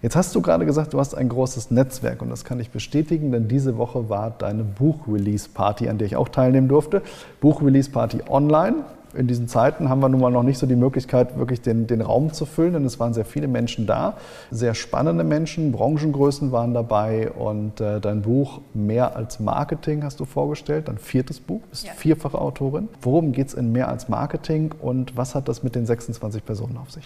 Jetzt 0.00 0.16
hast 0.16 0.34
du 0.34 0.40
gerade 0.40 0.64
gesagt, 0.64 0.94
du 0.94 0.98
hast 0.98 1.14
ein 1.14 1.28
großes 1.28 1.70
Netzwerk 1.70 2.22
und 2.22 2.30
das 2.30 2.46
kann 2.46 2.58
ich 2.60 2.70
bestätigen, 2.70 3.30
denn 3.30 3.46
diese 3.46 3.76
Woche 3.76 4.08
war 4.08 4.30
deine 4.30 4.64
Buch-Release-Party, 4.64 5.90
an 5.90 5.98
der 5.98 6.06
ich 6.06 6.16
auch 6.16 6.30
teilnehmen 6.30 6.66
durfte. 6.66 7.02
Buch-Release-Party 7.42 8.22
online 8.30 8.76
in 9.16 9.26
diesen 9.26 9.48
Zeiten 9.48 9.88
haben 9.88 10.00
wir 10.00 10.08
nun 10.08 10.20
mal 10.20 10.30
noch 10.30 10.42
nicht 10.42 10.58
so 10.58 10.66
die 10.66 10.76
Möglichkeit, 10.76 11.38
wirklich 11.38 11.60
den, 11.60 11.86
den 11.86 12.00
Raum 12.00 12.32
zu 12.32 12.46
füllen, 12.46 12.74
denn 12.74 12.84
es 12.84 13.00
waren 13.00 13.14
sehr 13.14 13.24
viele 13.24 13.48
Menschen 13.48 13.86
da, 13.86 14.16
sehr 14.50 14.74
spannende 14.74 15.24
Menschen, 15.24 15.72
Branchengrößen 15.72 16.52
waren 16.52 16.74
dabei 16.74 17.30
und 17.30 17.80
äh, 17.80 18.00
dein 18.00 18.22
Buch 18.22 18.60
Mehr 18.74 19.16
als 19.16 19.40
Marketing 19.40 20.04
hast 20.04 20.20
du 20.20 20.24
vorgestellt, 20.24 20.88
dein 20.88 20.98
viertes 20.98 21.40
Buch, 21.40 21.62
bist 21.70 21.86
ja. 21.86 21.92
vierfache 21.92 22.38
Autorin. 22.38 22.88
Worum 23.00 23.32
geht 23.32 23.48
es 23.48 23.54
in 23.54 23.72
Mehr 23.72 23.88
als 23.88 24.08
Marketing 24.08 24.72
und 24.80 25.16
was 25.16 25.34
hat 25.34 25.48
das 25.48 25.62
mit 25.62 25.74
den 25.74 25.86
26 25.86 26.44
Personen 26.44 26.76
auf 26.76 26.90
sich? 26.90 27.04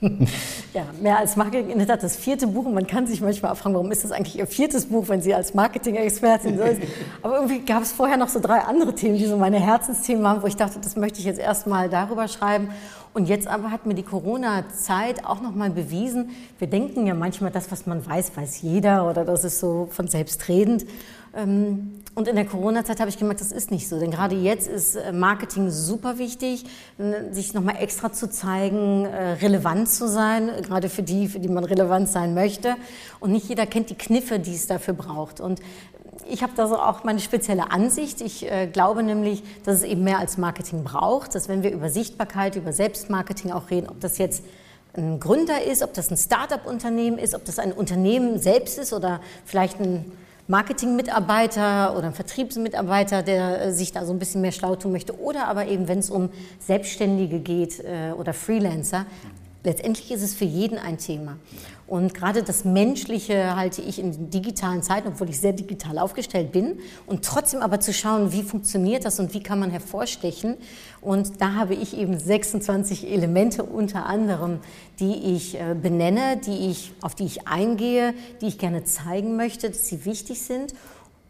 Ja, 0.00 0.84
mehr 1.00 1.18
als 1.18 1.36
Marketing 1.36 1.70
in 1.70 1.78
der 1.78 1.86
Tat 1.86 2.02
das 2.02 2.16
vierte 2.16 2.46
Buch. 2.46 2.66
Und 2.66 2.74
man 2.74 2.86
kann 2.86 3.06
sich 3.06 3.20
manchmal 3.20 3.52
auch 3.52 3.56
fragen, 3.56 3.74
warum 3.74 3.90
ist 3.92 4.04
das 4.04 4.12
eigentlich 4.12 4.38
Ihr 4.38 4.46
viertes 4.46 4.86
Buch, 4.86 5.08
wenn 5.08 5.22
Sie 5.22 5.34
als 5.34 5.54
Marketing-Expertin 5.54 6.58
ist. 6.58 6.82
Aber 7.22 7.36
irgendwie 7.36 7.60
gab 7.60 7.82
es 7.82 7.92
vorher 7.92 8.16
noch 8.16 8.28
so 8.28 8.40
drei 8.40 8.60
andere 8.60 8.94
Themen, 8.94 9.16
die 9.16 9.26
so 9.26 9.36
meine 9.36 9.58
Herzensthemen 9.58 10.22
waren, 10.22 10.42
wo 10.42 10.46
ich 10.46 10.56
dachte, 10.56 10.78
das 10.80 10.96
möchte 10.96 11.20
ich 11.20 11.24
jetzt 11.24 11.40
erstmal 11.40 11.88
darüber 11.88 12.28
schreiben. 12.28 12.68
Und 13.14 13.28
jetzt 13.28 13.46
aber 13.46 13.70
hat 13.70 13.86
mir 13.86 13.94
die 13.94 14.02
Corona-Zeit 14.02 15.24
auch 15.24 15.40
nochmal 15.40 15.70
bewiesen, 15.70 16.30
wir 16.58 16.66
denken 16.66 17.06
ja 17.06 17.14
manchmal, 17.14 17.52
das, 17.52 17.70
was 17.70 17.86
man 17.86 18.04
weiß, 18.04 18.36
weiß 18.36 18.62
jeder 18.62 19.08
oder 19.08 19.24
das 19.24 19.44
ist 19.44 19.60
so 19.60 19.88
von 19.90 20.08
selbstredend. 20.08 20.84
Ähm, 21.36 22.00
und 22.14 22.28
in 22.28 22.36
der 22.36 22.44
Corona-Zeit 22.44 23.00
habe 23.00 23.10
ich 23.10 23.18
gemerkt, 23.18 23.40
das 23.40 23.50
ist 23.50 23.70
nicht 23.70 23.88
so. 23.88 23.98
Denn 23.98 24.10
gerade 24.10 24.36
jetzt 24.36 24.68
ist 24.68 24.94
äh, 24.94 25.12
Marketing 25.12 25.70
super 25.70 26.18
wichtig, 26.18 26.64
sich 27.32 27.54
nochmal 27.54 27.76
extra 27.80 28.12
zu 28.12 28.30
zeigen, 28.30 29.04
äh, 29.04 29.32
relevant 29.32 29.88
zu 29.88 30.08
sein, 30.08 30.50
gerade 30.62 30.88
für 30.88 31.02
die, 31.02 31.28
für 31.28 31.40
die 31.40 31.48
man 31.48 31.64
relevant 31.64 32.08
sein 32.08 32.34
möchte. 32.34 32.76
Und 33.20 33.32
nicht 33.32 33.48
jeder 33.48 33.66
kennt 33.66 33.90
die 33.90 33.96
Kniffe, 33.96 34.38
die 34.38 34.54
es 34.54 34.66
dafür 34.66 34.94
braucht. 34.94 35.40
Und 35.40 35.60
ich 36.30 36.42
habe 36.42 36.52
da 36.56 36.68
so 36.68 36.78
auch 36.78 37.04
meine 37.04 37.20
spezielle 37.20 37.70
Ansicht. 37.70 38.20
Ich 38.20 38.50
äh, 38.50 38.66
glaube 38.66 39.02
nämlich, 39.02 39.42
dass 39.64 39.76
es 39.76 39.82
eben 39.82 40.04
mehr 40.04 40.18
als 40.18 40.38
Marketing 40.38 40.84
braucht, 40.84 41.34
dass 41.34 41.48
wenn 41.48 41.62
wir 41.62 41.72
über 41.72 41.90
Sichtbarkeit, 41.90 42.56
über 42.56 42.72
Selbstmarketing 42.72 43.50
auch 43.50 43.70
reden, 43.70 43.88
ob 43.88 44.00
das 44.00 44.18
jetzt 44.18 44.44
ein 44.96 45.18
Gründer 45.18 45.64
ist, 45.64 45.82
ob 45.82 45.92
das 45.94 46.10
ein 46.10 46.16
Start-up-Unternehmen 46.16 47.18
ist, 47.18 47.34
ob 47.34 47.44
das 47.44 47.58
ein 47.58 47.72
Unternehmen 47.72 48.38
selbst 48.38 48.78
ist 48.78 48.92
oder 48.92 49.20
vielleicht 49.44 49.80
ein 49.80 50.12
Marketing-Mitarbeiter 50.46 51.96
oder 51.96 52.12
Vertriebsmitarbeiter, 52.12 53.22
der 53.22 53.62
äh, 53.62 53.72
sich 53.72 53.92
da 53.92 54.04
so 54.04 54.12
ein 54.12 54.18
bisschen 54.18 54.42
mehr 54.42 54.52
schlau 54.52 54.76
tun 54.76 54.92
möchte, 54.92 55.18
oder 55.18 55.48
aber 55.48 55.66
eben, 55.66 55.88
wenn 55.88 55.98
es 55.98 56.10
um 56.10 56.30
Selbstständige 56.58 57.40
geht 57.40 57.80
äh, 57.80 58.12
oder 58.12 58.34
Freelancer. 58.34 59.06
Letztendlich 59.64 60.10
ist 60.10 60.22
es 60.22 60.34
für 60.34 60.44
jeden 60.44 60.76
ein 60.76 60.98
Thema. 60.98 61.38
Und 61.86 62.12
gerade 62.12 62.42
das 62.42 62.64
Menschliche 62.66 63.56
halte 63.56 63.80
ich 63.80 63.98
in 63.98 64.28
digitalen 64.28 64.82
Zeiten, 64.82 65.08
obwohl 65.08 65.30
ich 65.30 65.40
sehr 65.40 65.54
digital 65.54 65.98
aufgestellt 65.98 66.52
bin, 66.52 66.80
und 67.06 67.24
trotzdem 67.24 67.60
aber 67.60 67.80
zu 67.80 67.94
schauen, 67.94 68.30
wie 68.32 68.42
funktioniert 68.42 69.06
das 69.06 69.18
und 69.20 69.32
wie 69.32 69.42
kann 69.42 69.58
man 69.58 69.70
hervorstechen. 69.70 70.56
Und 71.00 71.40
da 71.40 71.54
habe 71.54 71.74
ich 71.74 71.96
eben 71.96 72.18
26 72.18 73.10
Elemente 73.10 73.62
unter 73.62 74.04
anderem, 74.04 74.58
die 75.00 75.34
ich 75.34 75.58
äh, 75.58 75.74
benenne, 75.74 76.38
die 76.44 76.70
ich, 76.70 76.92
auf 77.00 77.14
die 77.14 77.24
ich 77.24 77.48
eingehe, 77.48 78.12
die 78.42 78.46
ich 78.46 78.58
gerne 78.58 78.84
zeigen 78.84 79.36
möchte, 79.36 79.70
dass 79.70 79.88
sie 79.88 80.04
wichtig 80.04 80.42
sind 80.42 80.74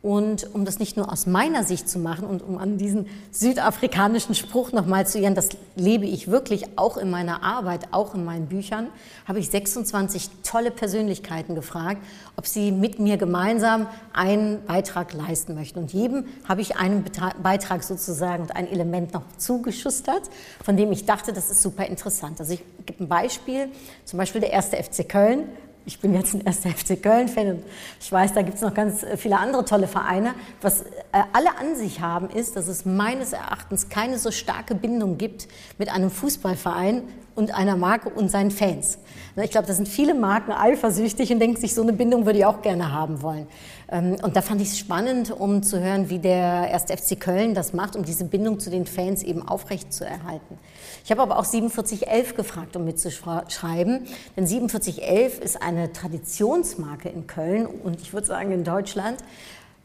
und 0.04 0.54
um 0.54 0.66
das 0.66 0.78
nicht 0.78 0.98
nur 0.98 1.10
aus 1.10 1.24
meiner 1.24 1.64
Sicht 1.64 1.88
zu 1.88 1.98
machen 1.98 2.28
und 2.28 2.42
um 2.42 2.58
an 2.58 2.76
diesen 2.76 3.06
südafrikanischen 3.30 4.34
Spruch 4.34 4.70
nochmal 4.70 5.06
zu 5.06 5.18
ihren, 5.18 5.34
das 5.34 5.48
lebe 5.76 6.04
ich 6.04 6.30
wirklich 6.30 6.76
auch 6.76 6.98
in 6.98 7.08
meiner 7.08 7.42
Arbeit, 7.42 7.88
auch 7.92 8.14
in 8.14 8.22
meinen 8.22 8.46
Büchern, 8.46 8.88
habe 9.26 9.38
ich 9.38 9.48
26 9.48 10.28
tolle 10.42 10.70
Persönlichkeiten 10.70 11.54
gefragt, 11.54 12.02
ob 12.36 12.46
sie 12.46 12.70
mit 12.70 12.98
mir 12.98 13.16
gemeinsam 13.16 13.86
einen 14.12 14.62
Beitrag 14.66 15.14
leisten 15.14 15.54
möchten. 15.54 15.78
Und 15.78 15.94
jedem 15.94 16.26
habe 16.46 16.60
ich 16.60 16.76
einen 16.76 17.06
Beitrag 17.42 17.82
sozusagen 17.82 18.42
und 18.42 18.54
ein 18.54 18.70
Element 18.70 19.14
noch 19.14 19.22
zugeschustert, 19.38 20.28
von 20.62 20.76
dem 20.76 20.92
ich 20.92 21.06
dachte, 21.06 21.32
das 21.32 21.50
ist 21.50 21.62
super 21.62 21.86
interessant. 21.86 22.40
Also 22.40 22.52
ich 22.52 22.62
gebe 22.84 23.04
ein 23.04 23.08
Beispiel, 23.08 23.70
zum 24.04 24.18
Beispiel 24.18 24.42
der 24.42 24.52
erste 24.52 24.76
FC 24.76 25.08
Köln 25.08 25.48
ich 25.86 26.00
bin 26.00 26.14
jetzt 26.14 26.34
ein 26.34 26.40
erster 26.44 26.70
FC 26.76 27.02
Köln-Fan 27.02 27.48
und 27.48 27.64
ich 28.00 28.10
weiß, 28.10 28.32
da 28.32 28.42
gibt 28.42 28.56
es 28.56 28.62
noch 28.62 28.74
ganz 28.74 29.02
äh, 29.02 29.16
viele 29.16 29.38
andere 29.38 29.64
tolle 29.64 29.86
Vereine. 29.86 30.34
Was 30.60 30.82
äh, 30.82 30.86
alle 31.32 31.56
an 31.58 31.76
sich 31.76 32.00
haben, 32.00 32.30
ist, 32.30 32.56
dass 32.56 32.68
es 32.68 32.84
meines 32.84 33.32
Erachtens 33.32 33.88
keine 33.88 34.18
so 34.18 34.30
starke 34.30 34.74
Bindung 34.74 35.18
gibt 35.18 35.48
mit 35.78 35.88
einem 35.88 36.10
Fußballverein 36.10 37.02
und 37.34 37.52
einer 37.52 37.76
Marke 37.76 38.08
und 38.08 38.30
seinen 38.30 38.50
Fans. 38.50 38.98
Ich 39.36 39.50
glaube, 39.50 39.66
da 39.66 39.72
sind 39.72 39.88
viele 39.88 40.14
Marken 40.14 40.52
eifersüchtig 40.52 41.32
und 41.32 41.40
denken 41.40 41.60
sich, 41.60 41.74
so 41.74 41.82
eine 41.82 41.92
Bindung 41.92 42.24
würde 42.26 42.38
ich 42.38 42.44
auch 42.44 42.62
gerne 42.62 42.92
haben 42.92 43.20
wollen. 43.22 43.48
Ähm, 43.94 44.16
und 44.22 44.34
da 44.34 44.42
fand 44.42 44.60
ich 44.60 44.70
es 44.70 44.78
spannend, 44.78 45.30
um 45.30 45.62
zu 45.62 45.80
hören, 45.80 46.10
wie 46.10 46.18
der 46.18 46.74
1. 46.74 46.86
FC 46.90 47.18
Köln 47.18 47.54
das 47.54 47.72
macht, 47.72 47.94
um 47.94 48.04
diese 48.04 48.24
Bindung 48.24 48.58
zu 48.58 48.68
den 48.68 48.86
Fans 48.86 49.22
eben 49.22 49.46
aufrecht 49.46 49.92
zu 49.92 50.04
erhalten. 50.04 50.58
Ich 51.04 51.10
habe 51.12 51.22
aber 51.22 51.38
auch 51.38 51.46
4711 51.46 52.34
gefragt, 52.34 52.76
um 52.76 52.84
mitzuschreiben, 52.84 54.06
denn 54.36 54.46
4711 54.48 55.38
ist 55.38 55.62
eine 55.62 55.92
Traditionsmarke 55.92 57.08
in 57.08 57.26
Köln 57.28 57.66
und 57.66 58.00
ich 58.00 58.12
würde 58.12 58.26
sagen 58.26 58.50
in 58.50 58.64
Deutschland. 58.64 59.18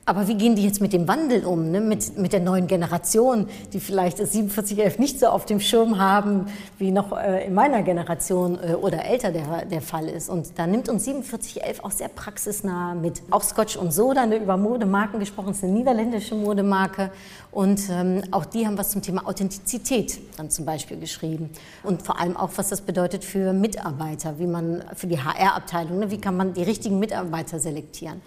Aber 0.09 0.27
wie 0.27 0.33
gehen 0.33 0.55
die 0.55 0.63
jetzt 0.63 0.81
mit 0.81 0.91
dem 0.91 1.07
Wandel 1.07 1.45
um, 1.45 1.69
ne? 1.69 1.79
mit, 1.79 2.17
mit 2.17 2.33
der 2.33 2.39
neuen 2.39 2.65
Generation, 2.65 3.47
die 3.73 3.79
vielleicht 3.79 4.19
das 4.19 4.31
4711 4.31 4.97
nicht 4.97 5.19
so 5.19 5.27
auf 5.27 5.45
dem 5.45 5.59
Schirm 5.59 5.99
haben, 5.99 6.47
wie 6.79 6.89
noch 6.89 7.15
äh, 7.15 7.45
in 7.45 7.53
meiner 7.53 7.83
Generation 7.83 8.57
äh, 8.57 8.73
oder 8.73 9.05
älter 9.05 9.31
der, 9.31 9.65
der 9.65 9.83
Fall 9.83 10.07
ist. 10.09 10.27
Und 10.27 10.57
da 10.57 10.65
nimmt 10.65 10.89
uns 10.89 11.05
4711 11.05 11.83
auch 11.83 11.91
sehr 11.91 12.07
praxisnah 12.07 12.95
mit. 12.95 13.21
Auch 13.29 13.43
Scotch 13.43 13.75
und 13.75 13.93
Soda, 13.93 14.25
ne, 14.25 14.37
über 14.37 14.57
Modemarken 14.57 15.19
gesprochen, 15.19 15.51
ist 15.51 15.63
eine 15.63 15.73
niederländische 15.73 16.33
Modemarke. 16.33 17.11
Und 17.51 17.79
ähm, 17.91 18.23
auch 18.31 18.45
die 18.45 18.65
haben 18.65 18.79
was 18.79 18.89
zum 18.89 19.03
Thema 19.03 19.27
Authentizität 19.27 20.17
dann 20.37 20.49
zum 20.49 20.65
Beispiel 20.65 20.99
geschrieben. 20.99 21.51
Und 21.83 22.01
vor 22.01 22.19
allem 22.19 22.35
auch, 22.35 22.49
was 22.55 22.69
das 22.69 22.81
bedeutet 22.81 23.23
für 23.23 23.53
Mitarbeiter, 23.53 24.39
wie 24.39 24.47
man 24.47 24.83
für 24.95 25.05
die 25.05 25.19
HR-Abteilung, 25.19 25.99
ne, 25.99 26.09
wie 26.09 26.17
kann 26.17 26.35
man 26.35 26.53
die 26.53 26.63
richtigen 26.63 26.97
Mitarbeiter 26.97 27.59
selektieren 27.59 28.21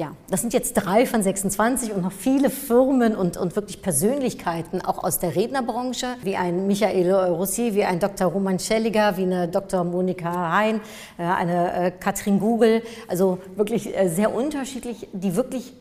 ja, 0.00 0.12
das 0.30 0.40
sind 0.40 0.54
jetzt 0.54 0.72
drei 0.72 1.04
von 1.04 1.22
26 1.22 1.92
und 1.92 2.00
noch 2.00 2.12
viele 2.12 2.48
Firmen 2.48 3.14
und, 3.14 3.36
und 3.36 3.54
wirklich 3.54 3.82
Persönlichkeiten, 3.82 4.80
auch 4.80 5.04
aus 5.04 5.18
der 5.18 5.36
Rednerbranche, 5.36 6.16
wie 6.22 6.36
ein 6.36 6.66
Michael 6.66 7.12
Rossi, 7.12 7.74
wie 7.74 7.84
ein 7.84 8.00
Dr. 8.00 8.28
Roman 8.28 8.58
Schelliger, 8.58 9.18
wie 9.18 9.24
eine 9.24 9.46
Dr. 9.46 9.84
Monika 9.84 10.56
Hein, 10.56 10.80
äh, 11.18 11.24
eine 11.24 11.72
äh, 11.74 11.90
Katrin 11.90 12.40
Google, 12.40 12.82
also 13.08 13.40
wirklich 13.56 13.94
äh, 13.94 14.08
sehr 14.08 14.34
unterschiedlich, 14.34 15.06
die 15.12 15.36
wirklich 15.36 15.74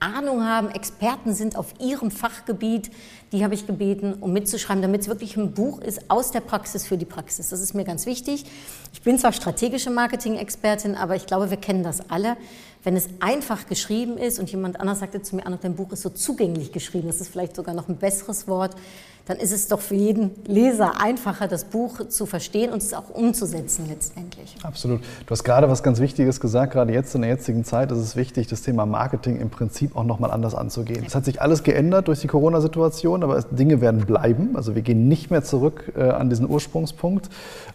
Ahnung 0.00 0.44
haben, 0.44 0.68
Experten 0.70 1.32
sind 1.32 1.54
auf 1.54 1.72
ihrem 1.78 2.10
Fachgebiet, 2.10 2.90
die 3.30 3.44
habe 3.44 3.54
ich 3.54 3.68
gebeten, 3.68 4.14
um 4.20 4.32
mitzuschreiben, 4.32 4.82
damit 4.82 5.02
es 5.02 5.08
wirklich 5.08 5.36
ein 5.36 5.52
Buch 5.52 5.80
ist 5.80 6.10
aus 6.10 6.32
der 6.32 6.40
Praxis 6.40 6.84
für 6.84 6.98
die 6.98 7.04
Praxis. 7.04 7.50
Das 7.50 7.60
ist 7.60 7.74
mir 7.74 7.84
ganz 7.84 8.04
wichtig. 8.06 8.44
Ich 8.92 9.02
bin 9.02 9.18
zwar 9.18 9.32
strategische 9.32 9.90
Marketing-Expertin, 9.90 10.96
aber 10.96 11.14
ich 11.14 11.26
glaube, 11.26 11.50
wir 11.50 11.56
kennen 11.56 11.84
das 11.84 12.10
alle. 12.10 12.36
Wenn 12.84 12.96
es 12.96 13.08
einfach 13.20 13.66
geschrieben 13.66 14.18
ist 14.18 14.40
und 14.40 14.50
jemand 14.50 14.80
anders 14.80 15.00
sagte 15.00 15.22
zu 15.22 15.36
mir, 15.36 15.46
Anna, 15.46 15.58
dein 15.60 15.76
Buch 15.76 15.92
ist 15.92 16.02
so 16.02 16.10
zugänglich 16.10 16.72
geschrieben, 16.72 17.06
das 17.06 17.20
ist 17.20 17.28
vielleicht 17.28 17.54
sogar 17.54 17.74
noch 17.74 17.88
ein 17.88 17.96
besseres 17.96 18.48
Wort, 18.48 18.74
dann 19.26 19.36
ist 19.36 19.52
es 19.52 19.68
doch 19.68 19.80
für 19.80 19.94
jeden 19.94 20.30
Leser 20.46 21.00
einfacher, 21.00 21.46
das 21.46 21.64
Buch 21.64 22.08
zu 22.08 22.26
verstehen 22.26 22.72
und 22.72 22.82
es 22.82 22.92
auch 22.92 23.10
umzusetzen 23.10 23.86
letztendlich. 23.88 24.56
Absolut. 24.62 25.00
Du 25.00 25.30
hast 25.30 25.44
gerade 25.44 25.68
was 25.68 25.82
ganz 25.82 26.00
Wichtiges 26.00 26.40
gesagt, 26.40 26.72
gerade 26.72 26.92
jetzt 26.92 27.14
in 27.14 27.22
der 27.22 27.30
jetzigen 27.30 27.64
Zeit 27.64 27.92
ist 27.92 27.98
es 27.98 28.16
wichtig, 28.16 28.48
das 28.48 28.62
Thema 28.62 28.84
Marketing 28.84 29.38
im 29.38 29.50
Prinzip 29.50 29.96
auch 29.96 30.04
nochmal 30.04 30.32
anders 30.32 30.54
anzugehen. 30.54 31.04
Es 31.06 31.14
hat 31.14 31.24
sich 31.24 31.40
alles 31.40 31.62
geändert 31.62 32.08
durch 32.08 32.20
die 32.20 32.26
Corona-Situation, 32.26 33.22
aber 33.22 33.40
Dinge 33.42 33.80
werden 33.80 34.04
bleiben. 34.06 34.56
Also 34.56 34.74
wir 34.74 34.82
gehen 34.82 35.06
nicht 35.06 35.30
mehr 35.30 35.44
zurück 35.44 35.92
äh, 35.96 36.02
an 36.02 36.28
diesen 36.28 36.48
Ursprungspunkt. 36.48 37.28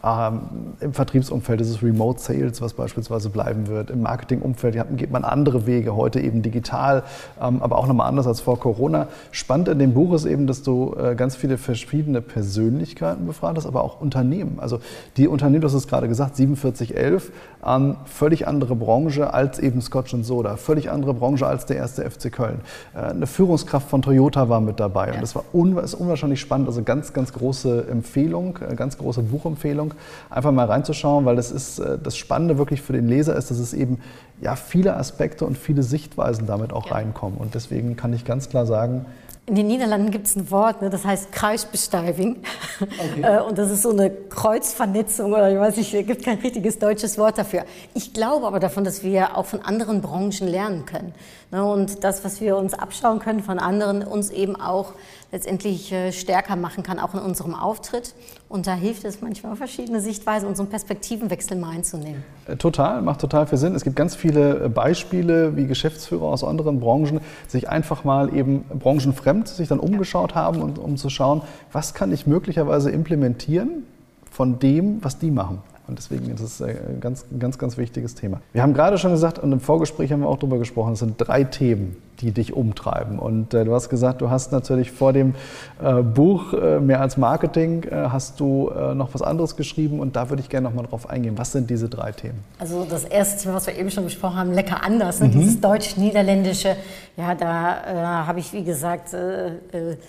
Ähm, 0.03 0.41
Im 0.81 0.93
Vertriebsumfeld 0.93 1.61
ist 1.61 1.69
es 1.69 1.81
Remote 1.81 2.19
Sales, 2.19 2.61
was 2.61 2.73
beispielsweise 2.73 3.29
bleiben 3.29 3.67
wird. 3.67 3.89
Im 3.89 4.01
Marketingumfeld 4.01 4.75
geht 4.97 5.11
man 5.11 5.23
andere 5.23 5.65
Wege, 5.65 5.95
heute 5.95 6.19
eben 6.19 6.41
digital, 6.41 7.03
ähm, 7.41 7.61
aber 7.61 7.77
auch 7.77 7.87
nochmal 7.87 8.07
anders 8.07 8.27
als 8.27 8.41
vor 8.41 8.59
Corona. 8.59 9.07
Spannend 9.31 9.67
in 9.69 9.79
dem 9.79 9.93
Buch 9.93 10.13
ist 10.13 10.25
eben, 10.25 10.47
dass 10.47 10.63
du 10.63 10.95
äh, 10.95 11.15
ganz 11.15 11.35
viele 11.35 11.57
verschiedene 11.57 12.21
Persönlichkeiten 12.21 13.25
befragt 13.25 13.57
hast, 13.57 13.65
aber 13.65 13.83
auch 13.83 14.01
Unternehmen. 14.01 14.59
Also 14.59 14.79
die 15.17 15.27
Unternehmen, 15.27 15.61
du 15.61 15.67
hast 15.67 15.73
es 15.73 15.87
gerade 15.87 16.07
gesagt, 16.07 16.37
4711, 16.37 17.31
ähm, 17.65 17.97
völlig 18.05 18.47
andere 18.47 18.75
Branche 18.75 19.33
als 19.33 19.59
eben 19.59 19.81
Scotch 19.81 20.15
Soda, 20.21 20.57
völlig 20.57 20.89
andere 20.89 21.13
Branche 21.13 21.45
als 21.45 21.65
der 21.65 21.77
erste 21.77 22.09
FC 22.09 22.31
Köln. 22.31 22.61
Äh, 22.95 22.99
eine 22.99 23.27
Führungskraft 23.27 23.89
von 23.89 24.01
Toyota 24.01 24.49
war 24.49 24.61
mit 24.61 24.79
dabei 24.79 25.07
ja. 25.07 25.13
und 25.13 25.21
das 25.21 25.35
war 25.35 25.43
un 25.53 25.77
ist 25.77 25.93
unwahrscheinlich 25.93 26.39
spannend. 26.39 26.67
Also 26.67 26.81
ganz, 26.83 27.13
ganz 27.13 27.33
große 27.33 27.87
Empfehlung, 27.89 28.57
äh, 28.67 28.75
ganz 28.75 28.97
große 28.97 29.21
Buchempfehlung, 29.21 29.93
einfach 30.29 30.51
mal 30.51 30.65
reinzuschauen, 30.65 31.25
weil 31.25 31.35
das 31.35 31.51
ist 31.51 31.81
das 32.03 32.17
Spannende 32.17 32.57
wirklich 32.57 32.81
für 32.81 32.93
den 32.93 33.07
Leser 33.07 33.35
ist, 33.35 33.51
dass 33.51 33.59
es 33.59 33.73
eben 33.73 33.99
ja 34.41 34.55
viele 34.55 34.86
Aspekte 34.95 35.45
und 35.45 35.57
viele 35.57 35.83
Sichtweisen 35.83 36.47
damit 36.47 36.71
auch 36.71 36.87
ja. 36.87 36.93
reinkommen. 36.93 37.37
Und 37.37 37.55
deswegen 37.55 37.95
kann 37.95 38.13
ich 38.13 38.23
ganz 38.23 38.49
klar 38.49 38.65
sagen, 38.65 39.05
in 39.47 39.55
den 39.55 39.67
Niederlanden 39.67 40.11
gibt 40.11 40.27
es 40.27 40.35
ein 40.35 40.51
Wort, 40.51 40.81
ne, 40.81 40.89
das 40.89 41.05
heißt 41.05 41.31
Kreisbesteiving. 41.31 42.43
Okay. 42.79 43.21
Äh, 43.23 43.39
und 43.41 43.57
das 43.57 43.71
ist 43.71 43.81
so 43.81 43.91
eine 43.91 44.09
Kreuzvernetzung 44.11 45.31
oder 45.31 45.49
ich 45.49 45.57
weiß 45.57 45.77
nicht, 45.77 45.93
es 45.93 46.05
gibt 46.05 46.23
kein 46.23 46.37
richtiges 46.39 46.79
deutsches 46.79 47.17
Wort 47.17 47.37
dafür. 47.37 47.63
Ich 47.93 48.13
glaube 48.13 48.45
aber 48.45 48.59
davon, 48.59 48.83
dass 48.83 49.03
wir 49.03 49.37
auch 49.37 49.45
von 49.45 49.61
anderen 49.61 50.01
Branchen 50.01 50.47
lernen 50.47 50.85
können. 50.85 51.13
Ne, 51.51 51.63
und 51.63 52.03
das, 52.03 52.25
was 52.25 52.41
wir 52.41 52.57
uns 52.57 52.73
abschauen 52.73 53.19
können 53.19 53.41
von 53.41 53.57
anderen, 53.57 54.03
uns 54.03 54.31
eben 54.31 54.57
auch 54.57 54.93
letztendlich 55.31 55.91
äh, 55.91 56.11
stärker 56.11 56.55
machen 56.55 56.83
kann, 56.83 56.99
auch 56.99 57.13
in 57.13 57.19
unserem 57.19 57.53
Auftritt. 57.53 58.13
Und 58.49 58.67
da 58.67 58.73
hilft 58.73 59.03
es 59.03 59.21
manchmal, 59.21 59.55
verschiedene 59.55 59.99
Sichtweisen 59.99 60.47
und 60.47 60.55
so 60.55 60.63
einen 60.63 60.69
Perspektivenwechsel 60.69 61.57
mal 61.57 61.71
einzunehmen. 61.71 62.23
Äh, 62.47 62.55
total, 62.55 63.01
macht 63.01 63.21
total 63.21 63.47
viel 63.47 63.57
Sinn. 63.57 63.75
Es 63.75 63.83
gibt 63.83 63.95
ganz 63.95 64.15
viele 64.15 64.65
äh, 64.65 64.69
Beispiele, 64.69 65.55
wie 65.57 65.67
Geschäftsführer 65.67 66.23
aus 66.23 66.43
anderen 66.43 66.79
Branchen 66.79 67.19
sich 67.47 67.69
einfach 67.69 68.03
mal 68.03 68.33
eben 68.35 68.63
branchenfremd 68.63 69.47
sich 69.47 69.67
dann 69.67 69.79
umgeschaut 69.79 70.35
haben, 70.35 70.61
und, 70.61 70.79
um 70.79 70.97
zu 70.97 71.09
schauen, 71.09 71.41
was 71.71 71.93
kann 71.93 72.11
ich 72.11 72.27
möglicherweise 72.27 72.91
implementieren 72.91 73.83
von 74.31 74.59
dem, 74.59 75.03
was 75.03 75.19
die 75.19 75.31
machen. 75.31 75.61
Und 75.87 75.97
deswegen 75.97 76.29
ist 76.29 76.41
es 76.41 76.61
ein 76.61 76.99
ganz, 76.99 77.25
ganz, 77.39 77.57
ganz 77.57 77.77
wichtiges 77.77 78.13
Thema. 78.13 78.41
Wir 78.51 78.61
haben 78.61 78.73
gerade 78.73 78.97
schon 78.97 79.11
gesagt, 79.11 79.39
und 79.39 79.51
im 79.51 79.59
Vorgespräch 79.59 80.11
haben 80.11 80.19
wir 80.21 80.27
auch 80.27 80.37
darüber 80.37 80.57
gesprochen, 80.57 80.93
es 80.93 80.99
sind 80.99 81.15
drei 81.17 81.45
Themen, 81.45 81.95
die 82.21 82.31
dich 82.31 82.53
umtreiben. 82.53 83.19
Und 83.19 83.53
äh, 83.53 83.63
du 83.63 83.73
hast 83.73 83.89
gesagt, 83.89 84.21
du 84.21 84.29
hast 84.29 84.51
natürlich 84.51 84.91
vor 84.91 85.13
dem 85.13 85.35
äh, 85.81 86.01
Buch 86.01 86.53
äh, 86.53 86.79
mehr 86.79 87.01
als 87.01 87.17
Marketing, 87.17 87.83
äh, 87.83 88.09
hast 88.09 88.39
du 88.39 88.69
äh, 88.69 88.95
noch 88.95 89.13
was 89.13 89.21
anderes 89.21 89.55
geschrieben 89.55 89.99
und 89.99 90.15
da 90.15 90.29
würde 90.29 90.41
ich 90.41 90.49
gerne 90.49 90.67
noch 90.67 90.75
mal 90.75 90.83
drauf 90.83 91.09
eingehen. 91.09 91.37
Was 91.37 91.51
sind 91.51 91.69
diese 91.69 91.89
drei 91.89 92.11
Themen? 92.11 92.43
Also 92.59 92.85
das 92.89 93.03
erste 93.03 93.43
Thema, 93.43 93.55
was 93.55 93.67
wir 93.67 93.77
eben 93.77 93.91
schon 93.91 94.03
besprochen 94.03 94.37
haben, 94.37 94.53
lecker 94.53 94.83
anders, 94.83 95.19
ne? 95.19 95.27
mhm. 95.27 95.31
dieses 95.31 95.61
deutsch-niederländische. 95.61 96.75
Ja, 97.15 97.35
da 97.35 97.71
äh, 97.71 98.27
habe 98.27 98.39
ich, 98.39 98.53
wie 98.53 98.63
gesagt, 98.63 99.09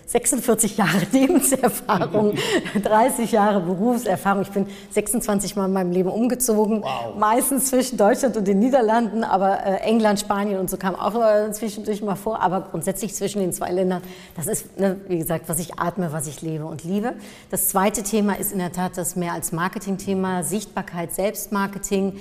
46 0.06 0.76
Jahre 0.76 0.98
Lebenserfahrung, 1.12 2.34
30 2.82 3.32
Jahre 3.32 3.60
Berufserfahrung. 3.60 4.42
Ich 4.42 4.50
bin 4.50 4.66
26 4.90 5.56
Mal 5.56 5.66
in 5.66 5.72
meinem 5.72 5.92
Leben 5.92 6.10
umgezogen, 6.10 6.82
wow. 6.82 7.14
meistens 7.18 7.66
zwischen 7.66 7.96
Deutschland 7.96 8.36
und 8.36 8.46
den 8.46 8.58
Niederlanden, 8.58 9.24
aber 9.24 9.58
England, 9.82 10.20
Spanien 10.20 10.58
und 10.58 10.70
so 10.70 10.76
kam 10.76 10.94
auch 10.94 11.18
zwischendurch 11.52 11.97
natürlich 11.98 12.02
mal 12.02 12.16
vor, 12.16 12.40
aber 12.40 12.68
grundsätzlich 12.70 13.14
zwischen 13.14 13.40
den 13.40 13.52
zwei 13.52 13.70
Ländern, 13.72 14.02
das 14.36 14.46
ist, 14.46 14.78
ne, 14.78 15.00
wie 15.08 15.18
gesagt, 15.18 15.48
was 15.48 15.58
ich 15.58 15.78
atme, 15.78 16.12
was 16.12 16.26
ich 16.26 16.42
lebe 16.42 16.64
und 16.64 16.84
liebe. 16.84 17.14
Das 17.50 17.68
zweite 17.68 18.02
Thema 18.02 18.38
ist 18.38 18.52
in 18.52 18.58
der 18.58 18.72
Tat 18.72 18.96
das 18.96 19.16
mehr 19.16 19.32
als 19.32 19.52
Marketingthema, 19.52 20.42
Sichtbarkeit, 20.42 21.14
Selbstmarketing. 21.14 22.18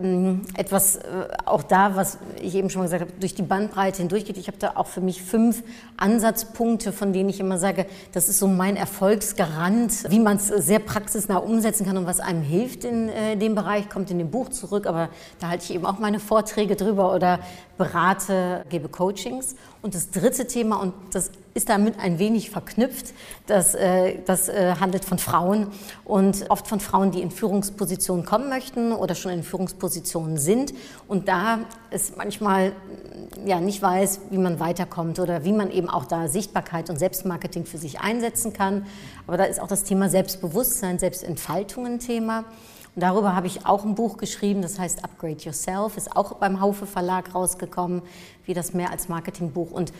Ähm, 0.00 0.42
etwas 0.56 0.96
äh, 0.96 1.28
auch 1.44 1.62
da, 1.62 1.96
was 1.96 2.18
ich 2.40 2.54
eben 2.54 2.70
schon 2.70 2.80
mal 2.80 2.86
gesagt 2.86 3.02
habe, 3.02 3.12
durch 3.20 3.34
die 3.34 3.42
Bandbreite 3.42 3.98
hindurchgeht. 3.98 4.36
Ich 4.36 4.46
habe 4.46 4.58
da 4.58 4.72
auch 4.74 4.86
für 4.86 5.00
mich 5.00 5.22
fünf 5.22 5.62
Ansatzpunkte, 5.96 6.92
von 6.92 7.12
denen 7.12 7.28
ich 7.28 7.40
immer 7.40 7.58
sage, 7.58 7.86
das 8.12 8.28
ist 8.28 8.38
so 8.38 8.46
mein 8.46 8.76
Erfolgsgarant, 8.76 10.10
wie 10.10 10.20
man 10.20 10.36
es 10.36 10.48
sehr 10.48 10.78
praxisnah 10.78 11.38
umsetzen 11.38 11.86
kann 11.86 11.96
und 11.96 12.06
was 12.06 12.20
einem 12.20 12.42
hilft 12.42 12.84
in 12.84 13.08
äh, 13.08 13.36
dem 13.36 13.54
Bereich, 13.54 13.88
kommt 13.88 14.10
in 14.10 14.18
dem 14.18 14.30
Buch 14.30 14.48
zurück, 14.50 14.86
aber 14.86 15.08
da 15.40 15.48
halte 15.48 15.64
ich 15.64 15.74
eben 15.74 15.86
auch 15.86 15.98
meine 15.98 16.20
Vorträge 16.20 16.76
drüber 16.76 17.14
oder 17.14 17.40
berate, 17.76 18.64
gebe 18.68 18.88
Coachings. 18.88 19.54
Und 19.80 19.94
das 19.94 20.10
dritte 20.10 20.46
Thema, 20.46 20.76
und 20.80 20.92
das 21.12 21.30
ist 21.54 21.68
damit 21.68 21.98
ein 22.00 22.18
wenig 22.18 22.50
verknüpft, 22.50 23.14
das, 23.46 23.74
äh, 23.74 24.18
das 24.26 24.48
äh, 24.48 24.74
handelt 24.80 25.04
von 25.04 25.18
Frauen 25.18 25.68
und 26.04 26.50
oft 26.50 26.66
von 26.66 26.80
Frauen, 26.80 27.12
die 27.12 27.20
in 27.20 27.30
Führungspositionen 27.30 28.24
kommen 28.24 28.48
möchten 28.48 28.92
oder 28.92 29.14
schon 29.14 29.32
in 29.32 29.42
Führungspositionen 29.44 30.36
sind. 30.36 30.74
Und 31.06 31.28
da 31.28 31.60
es 31.90 32.16
manchmal 32.16 32.72
ja, 33.44 33.60
nicht 33.60 33.80
weiß, 33.80 34.20
wie 34.30 34.38
man 34.38 34.58
weiterkommt 34.58 35.20
oder 35.20 35.44
wie 35.44 35.52
man 35.52 35.70
eben 35.70 35.88
auch 35.88 36.06
da 36.06 36.28
Sichtbarkeit 36.28 36.90
und 36.90 36.98
Selbstmarketing 36.98 37.64
für 37.64 37.78
sich 37.78 38.00
einsetzen 38.00 38.52
kann. 38.52 38.86
Aber 39.26 39.36
da 39.36 39.44
ist 39.44 39.60
auch 39.60 39.68
das 39.68 39.84
Thema 39.84 40.08
Selbstbewusstsein, 40.08 40.98
Selbstentfaltung 40.98 41.86
ein 41.86 41.98
Thema. 42.00 42.44
Und 42.98 43.02
darüber 43.02 43.36
habe 43.36 43.46
ich 43.46 43.64
auch 43.64 43.84
ein 43.84 43.94
Buch 43.94 44.16
geschrieben, 44.16 44.60
das 44.60 44.76
heißt 44.76 45.04
Upgrade 45.04 45.36
Yourself, 45.38 45.96
ist 45.96 46.16
auch 46.16 46.32
beim 46.32 46.60
Haufe 46.60 46.84
Verlag 46.84 47.32
rausgekommen, 47.32 48.02
wie 48.44 48.54
das 48.54 48.74
mehr 48.74 48.90
als 48.90 49.08
Marketingbuch. 49.08 49.70
Und 49.70 49.92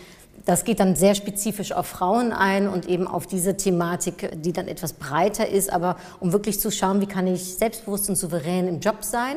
das 0.47 0.65
geht 0.65 0.81
dann 0.81 0.97
sehr 0.97 1.15
spezifisch 1.15 1.71
auf 1.71 1.87
Frauen 1.87 2.33
ein 2.33 2.67
und 2.69 2.89
eben 2.89 3.07
auf 3.07 3.29
diese 3.29 3.57
Thematik, 3.57 4.43
die 4.43 4.53
dann 4.53 4.67
etwas 4.67 4.95
breiter 4.95 5.49
ist, 5.49 5.73
aber 5.73 5.97
um 6.19 6.33
wirklich 6.33 6.59
zu 6.59 6.73
schauen, 6.73 7.01
wie 7.01 7.07
kann 7.07 7.29
ich 7.29 7.55
selbstbewusst 7.55 8.09
und 8.09 8.17
souverän 8.17 8.67
im 8.67 8.81
Job 8.81 9.05
sein, 9.05 9.37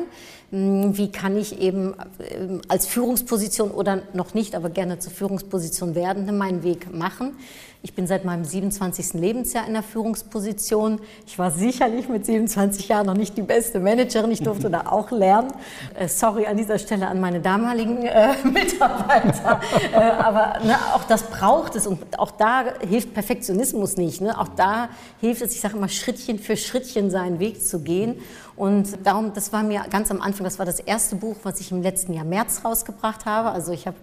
hm, 0.50 0.98
wie 0.98 1.12
kann 1.12 1.36
ich 1.36 1.60
eben 1.60 1.94
ähm, 2.32 2.62
als 2.66 2.86
Führungsposition 2.86 3.70
oder 3.70 4.02
noch 4.12 4.34
nicht, 4.34 4.56
aber 4.56 4.70
gerne 4.70 4.98
zur 4.98 5.12
Führungsposition 5.12 5.94
werdende 5.94 6.32
meinen 6.32 6.64
Weg 6.64 6.92
machen. 6.92 7.36
Ich 7.84 7.94
bin 7.94 8.06
seit 8.06 8.24
meinem 8.24 8.44
27. 8.44 9.14
Lebensjahr 9.14 9.66
in 9.66 9.72
der 9.72 9.82
Führungsposition. 9.82 11.00
Ich 11.26 11.36
war 11.36 11.50
sicherlich 11.50 12.08
mit 12.08 12.24
27 12.24 12.86
Jahren 12.86 13.06
noch 13.06 13.16
nicht 13.16 13.36
die 13.36 13.42
beste 13.42 13.80
Managerin. 13.80 14.30
Ich 14.30 14.40
durfte 14.40 14.70
da 14.70 14.86
auch 14.86 15.10
lernen. 15.10 15.52
Äh, 15.98 16.06
sorry 16.06 16.46
an 16.46 16.56
dieser 16.56 16.78
Stelle 16.78 17.08
an 17.08 17.20
meine 17.20 17.40
damaligen 17.40 18.04
äh, 18.06 18.34
Mitarbeiter. 18.44 19.60
äh, 19.92 19.96
aber 19.96 20.64
ne, 20.64 20.76
auch 20.94 21.02
das 21.04 21.24
braucht 21.24 21.74
es. 21.74 21.88
Und 21.88 22.20
auch 22.20 22.30
da 22.30 22.66
hilft 22.88 23.14
Perfektionismus 23.14 23.96
nicht. 23.96 24.20
Ne? 24.20 24.38
Auch 24.38 24.48
da 24.48 24.88
hilft 25.20 25.42
es, 25.42 25.52
ich 25.52 25.60
sage 25.60 25.76
immer, 25.76 25.88
Schrittchen 25.88 26.38
für 26.38 26.56
Schrittchen 26.56 27.10
seinen 27.10 27.40
Weg 27.40 27.64
zu 27.66 27.80
gehen. 27.80 28.20
Und 28.54 29.04
darum, 29.04 29.32
das 29.34 29.52
war 29.52 29.64
mir 29.64 29.82
ganz 29.90 30.08
am 30.12 30.20
Anfang, 30.20 30.44
das 30.44 30.60
war 30.60 30.66
das 30.66 30.78
erste 30.78 31.16
Buch, 31.16 31.34
was 31.42 31.58
ich 31.58 31.72
im 31.72 31.82
letzten 31.82 32.12
Jahr 32.12 32.24
März 32.24 32.60
rausgebracht 32.64 33.26
habe. 33.26 33.50
Also 33.50 33.72
ich 33.72 33.88
habe 33.88 33.96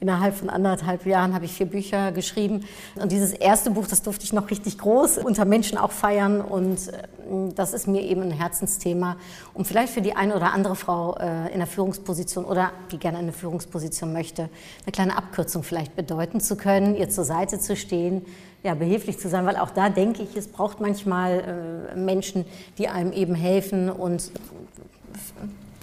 Innerhalb 0.00 0.34
von 0.34 0.48
anderthalb 0.48 1.04
Jahren 1.04 1.34
habe 1.34 1.44
ich 1.44 1.52
vier 1.52 1.66
Bücher 1.66 2.10
geschrieben. 2.10 2.64
Und 2.94 3.12
dieses 3.12 3.34
erste 3.34 3.70
Buch, 3.70 3.86
das 3.86 4.00
durfte 4.00 4.24
ich 4.24 4.32
noch 4.32 4.50
richtig 4.50 4.78
groß 4.78 5.18
unter 5.18 5.44
Menschen 5.44 5.76
auch 5.76 5.92
feiern. 5.92 6.40
Und 6.40 6.88
äh, 6.88 7.52
das 7.54 7.74
ist 7.74 7.86
mir 7.86 8.00
eben 8.00 8.22
ein 8.22 8.30
Herzensthema, 8.30 9.16
um 9.52 9.66
vielleicht 9.66 9.92
für 9.92 10.00
die 10.00 10.16
eine 10.16 10.34
oder 10.34 10.54
andere 10.54 10.74
Frau 10.74 11.16
äh, 11.18 11.52
in 11.52 11.58
der 11.58 11.66
Führungsposition 11.66 12.46
oder 12.46 12.72
die 12.90 12.96
gerne 12.96 13.18
eine 13.18 13.34
Führungsposition 13.34 14.10
möchte, 14.14 14.48
eine 14.84 14.92
kleine 14.92 15.18
Abkürzung 15.18 15.62
vielleicht 15.62 15.94
bedeuten 15.94 16.40
zu 16.40 16.56
können, 16.56 16.96
ihr 16.96 17.10
zur 17.10 17.24
Seite 17.24 17.58
zu 17.58 17.76
stehen, 17.76 18.24
ja, 18.62 18.72
behilflich 18.74 19.18
zu 19.18 19.28
sein, 19.28 19.44
weil 19.44 19.56
auch 19.56 19.70
da 19.70 19.90
denke 19.90 20.22
ich, 20.22 20.34
es 20.34 20.48
braucht 20.48 20.80
manchmal 20.80 21.90
äh, 21.92 21.96
Menschen, 21.96 22.46
die 22.78 22.88
einem 22.88 23.12
eben 23.12 23.34
helfen 23.34 23.90
und 23.90 24.30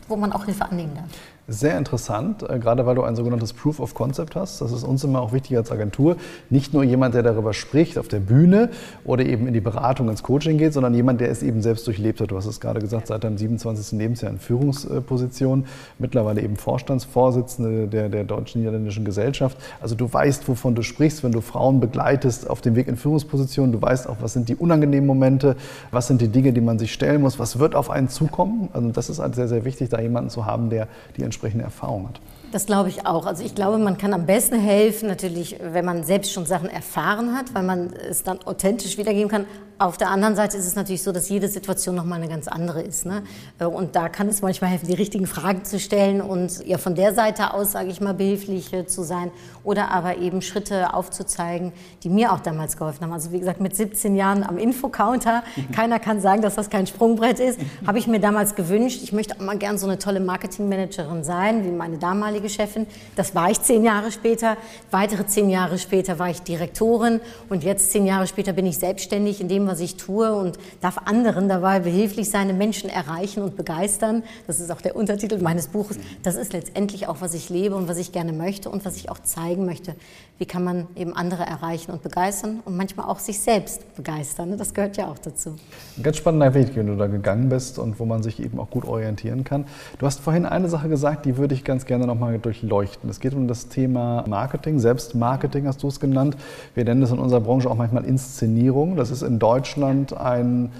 wo 0.07 0.15
man 0.15 0.31
auch 0.31 0.45
Hilfe 0.45 0.65
annehmen 0.65 0.95
darf. 0.95 1.36
Sehr 1.49 1.77
interessant, 1.77 2.43
äh, 2.43 2.59
gerade 2.59 2.85
weil 2.85 2.95
du 2.95 3.03
ein 3.03 3.15
sogenanntes 3.15 3.53
Proof 3.53 3.79
of 3.79 3.93
Concept 3.93 4.35
hast. 4.35 4.59
Das 4.59 4.73
ist 4.73 4.83
uns 4.83 5.05
immer 5.05 5.21
auch 5.21 5.31
wichtig 5.31 5.55
als 5.55 5.71
Agentur. 5.71 6.17
Nicht 6.49 6.73
nur 6.73 6.83
jemand, 6.83 7.15
der 7.15 7.23
darüber 7.23 7.53
spricht 7.53 7.97
auf 7.97 8.09
der 8.09 8.19
Bühne 8.19 8.69
oder 9.05 9.25
eben 9.25 9.47
in 9.47 9.53
die 9.53 9.61
Beratung, 9.61 10.09
ins 10.09 10.23
Coaching 10.23 10.57
geht, 10.57 10.73
sondern 10.73 10.93
jemand, 10.93 11.21
der 11.21 11.31
es 11.31 11.43
eben 11.43 11.61
selbst 11.61 11.87
durchlebt 11.87 12.19
hat. 12.19 12.31
Du 12.31 12.35
hast 12.35 12.47
es 12.47 12.59
gerade 12.59 12.81
gesagt, 12.81 13.07
seit 13.07 13.23
deinem 13.23 13.37
27. 13.37 13.97
Lebensjahr 13.97 14.29
in 14.29 14.39
Führungsposition, 14.39 15.67
mittlerweile 15.99 16.41
eben 16.41 16.57
Vorstandsvorsitzende 16.57 17.87
der, 17.87 18.09
der 18.09 18.25
Deutsch-Niederländischen 18.25 19.05
Gesellschaft. 19.05 19.57
Also 19.79 19.95
du 19.95 20.11
weißt, 20.11 20.49
wovon 20.49 20.75
du 20.75 20.81
sprichst, 20.81 21.23
wenn 21.23 21.31
du 21.31 21.39
Frauen 21.39 21.79
begleitest 21.79 22.49
auf 22.49 22.59
dem 22.59 22.75
Weg 22.75 22.89
in 22.89 22.97
Führungspositionen. 22.97 23.71
Du 23.71 23.81
weißt 23.81 24.09
auch, 24.09 24.17
was 24.19 24.33
sind 24.33 24.49
die 24.49 24.55
unangenehmen 24.57 25.07
Momente, 25.07 25.55
was 25.91 26.07
sind 26.07 26.19
die 26.19 26.27
Dinge, 26.27 26.51
die 26.51 26.59
man 26.59 26.77
sich 26.77 26.91
stellen 26.91 27.21
muss, 27.21 27.39
was 27.39 27.57
wird 27.57 27.73
auf 27.73 27.89
einen 27.89 28.09
zukommen. 28.09 28.67
Also 28.73 28.89
das 28.89 29.09
ist 29.09 29.19
halt 29.19 29.35
sehr, 29.35 29.47
sehr 29.47 29.63
wichtig, 29.63 29.87
da 29.87 30.01
jemanden 30.01 30.29
zu 30.29 30.45
haben, 30.45 30.69
der 30.69 30.89
die 31.15 31.23
entsprechende 31.37 31.63
Erfahrung 31.65 32.09
hat. 32.09 32.19
Das 32.51 32.65
glaube 32.65 32.89
ich 32.89 33.05
auch. 33.05 33.25
Also 33.25 33.43
ich 33.43 33.55
glaube, 33.55 33.77
man 33.77 33.97
kann 33.97 34.13
am 34.13 34.25
besten 34.25 34.57
helfen, 34.57 35.09
natürlich, 35.09 35.57
wenn 35.61 35.83
man 35.83 36.03
selbst 36.03 36.31
schon 36.31 36.45
Sachen 36.45 36.69
erfahren 36.69 37.35
hat, 37.37 37.53
weil 37.53 37.63
man 37.63 37.91
es 37.93 38.23
dann 38.23 38.41
authentisch 38.43 38.97
wiedergeben 38.97 39.29
kann. 39.29 39.45
Auf 39.79 39.95
der 39.97 40.09
anderen 40.09 40.35
Seite 40.35 40.57
ist 40.57 40.65
es 40.65 40.75
natürlich 40.75 41.03
so, 41.03 41.11
dass 41.11 41.29
jede 41.29 41.47
Situation 41.47 41.93
nochmal 41.93 42.19
eine 42.19 42.27
ganz 42.27 42.47
andere 42.47 42.81
ist. 42.81 43.05
Ne? 43.05 43.21
Und 43.59 43.95
da 43.95 44.09
kann 44.09 44.27
es 44.27 44.41
manchmal 44.41 44.71
helfen, 44.71 44.87
die 44.87 44.95
richtigen 44.95 45.27
Fragen 45.27 45.65
zu 45.65 45.79
stellen 45.79 46.19
und 46.19 46.65
ja 46.65 46.79
von 46.79 46.95
der 46.95 47.13
Seite 47.13 47.53
aus, 47.53 47.73
sage 47.73 47.89
ich 47.89 48.01
mal, 48.01 48.15
behilflich 48.15 48.73
äh, 48.73 48.87
zu 48.87 49.03
sein 49.03 49.29
oder 49.63 49.91
aber 49.91 50.17
eben 50.17 50.41
Schritte 50.41 50.95
aufzuzeigen, 50.95 51.73
die 52.03 52.09
mir 52.09 52.31
auch 52.31 52.39
damals 52.39 52.75
geholfen 52.75 53.03
haben. 53.03 53.13
Also 53.13 53.31
wie 53.31 53.39
gesagt, 53.39 53.61
mit 53.61 53.75
17 53.75 54.15
Jahren 54.15 54.43
am 54.43 54.57
Infocounter, 54.57 55.43
keiner 55.75 55.99
kann 55.99 56.21
sagen, 56.21 56.41
dass 56.41 56.55
das 56.55 56.71
kein 56.71 56.87
Sprungbrett 56.87 57.39
ist, 57.39 57.59
habe 57.85 57.99
ich 57.99 58.07
mir 58.07 58.19
damals 58.19 58.55
gewünscht, 58.55 59.01
ich 59.03 59.13
möchte 59.13 59.35
auch 59.35 59.45
mal 59.45 59.59
gern 59.59 59.77
so 59.77 59.85
eine 59.85 59.99
tolle 59.99 60.21
Marketingmanagerin 60.21 61.23
sein, 61.23 61.63
wie 61.65 61.69
meine 61.69 61.99
damalige 61.99 62.36
Chefin. 62.49 62.87
Das 63.15 63.35
war 63.35 63.49
ich 63.49 63.61
zehn 63.61 63.83
Jahre 63.83 64.11
später. 64.11 64.57
Weitere 64.91 65.25
zehn 65.25 65.49
Jahre 65.49 65.77
später 65.77 66.19
war 66.19 66.29
ich 66.29 66.41
Direktorin 66.41 67.19
und 67.49 67.63
jetzt 67.63 67.91
zehn 67.91 68.05
Jahre 68.05 68.27
später 68.27 68.53
bin 68.53 68.65
ich 68.65 68.77
selbstständig 68.77 69.41
in 69.41 69.47
dem, 69.47 69.67
was 69.67 69.79
ich 69.79 69.97
tue 69.97 70.33
und 70.33 70.57
darf 70.81 70.99
anderen 71.05 71.49
dabei 71.49 71.79
behilflich 71.79 72.29
sein, 72.29 72.57
Menschen 72.57 72.89
erreichen 72.89 73.41
und 73.43 73.57
begeistern. 73.57 74.23
Das 74.45 74.59
ist 74.59 74.71
auch 74.71 74.81
der 74.81 74.95
Untertitel 74.95 75.39
meines 75.39 75.67
Buches. 75.67 75.97
Das 76.23 76.35
ist 76.35 76.53
letztendlich 76.53 77.07
auch, 77.07 77.21
was 77.21 77.33
ich 77.33 77.49
lebe 77.49 77.75
und 77.75 77.87
was 77.87 77.97
ich 77.97 78.11
gerne 78.11 78.33
möchte 78.33 78.69
und 78.69 78.85
was 78.85 78.95
ich 78.95 79.09
auch 79.09 79.19
zeigen 79.19 79.65
möchte. 79.65 79.95
Wie 80.37 80.45
kann 80.45 80.63
man 80.63 80.87
eben 80.95 81.15
andere 81.15 81.43
erreichen 81.43 81.91
und 81.91 82.03
begeistern 82.03 82.59
und 82.65 82.77
manchmal 82.77 83.07
auch 83.07 83.19
sich 83.19 83.39
selbst 83.39 83.95
begeistern. 83.95 84.57
Das 84.57 84.73
gehört 84.73 84.97
ja 84.97 85.07
auch 85.07 85.17
dazu. 85.17 85.55
Ein 85.97 86.03
ganz 86.03 86.17
spannender 86.17 86.53
Weg, 86.53 86.73
den 86.73 86.87
du 86.87 86.95
da 86.95 87.07
gegangen 87.07 87.49
bist 87.49 87.79
und 87.79 87.99
wo 87.99 88.05
man 88.05 88.23
sich 88.23 88.39
eben 88.41 88.59
auch 88.59 88.69
gut 88.69 88.85
orientieren 88.85 89.43
kann. 89.43 89.65
Du 89.99 90.05
hast 90.05 90.19
vorhin 90.19 90.45
eine 90.45 90.69
Sache 90.69 90.89
gesagt, 90.89 91.25
die 91.25 91.37
würde 91.37 91.55
ich 91.55 91.63
ganz 91.63 91.85
gerne 91.85 92.05
nochmal 92.05 92.26
durchleuchten. 92.33 93.09
Es 93.09 93.19
geht 93.19 93.33
um 93.33 93.47
das 93.47 93.69
Thema 93.69 94.23
Marketing, 94.27 94.79
Selbstmarketing 94.79 95.67
hast 95.67 95.83
du 95.83 95.87
es 95.87 95.99
genannt. 95.99 96.37
Wir 96.75 96.83
nennen 96.83 97.01
es 97.01 97.11
in 97.11 97.19
unserer 97.19 97.41
Branche 97.41 97.69
auch 97.69 97.75
manchmal 97.75 98.05
Inszenierung. 98.05 98.95
Das 98.95 99.11
ist 99.11 99.21
in 99.21 99.39
Deutschland 99.39 99.67
Deutschland 99.77 100.15
ein 100.17 100.71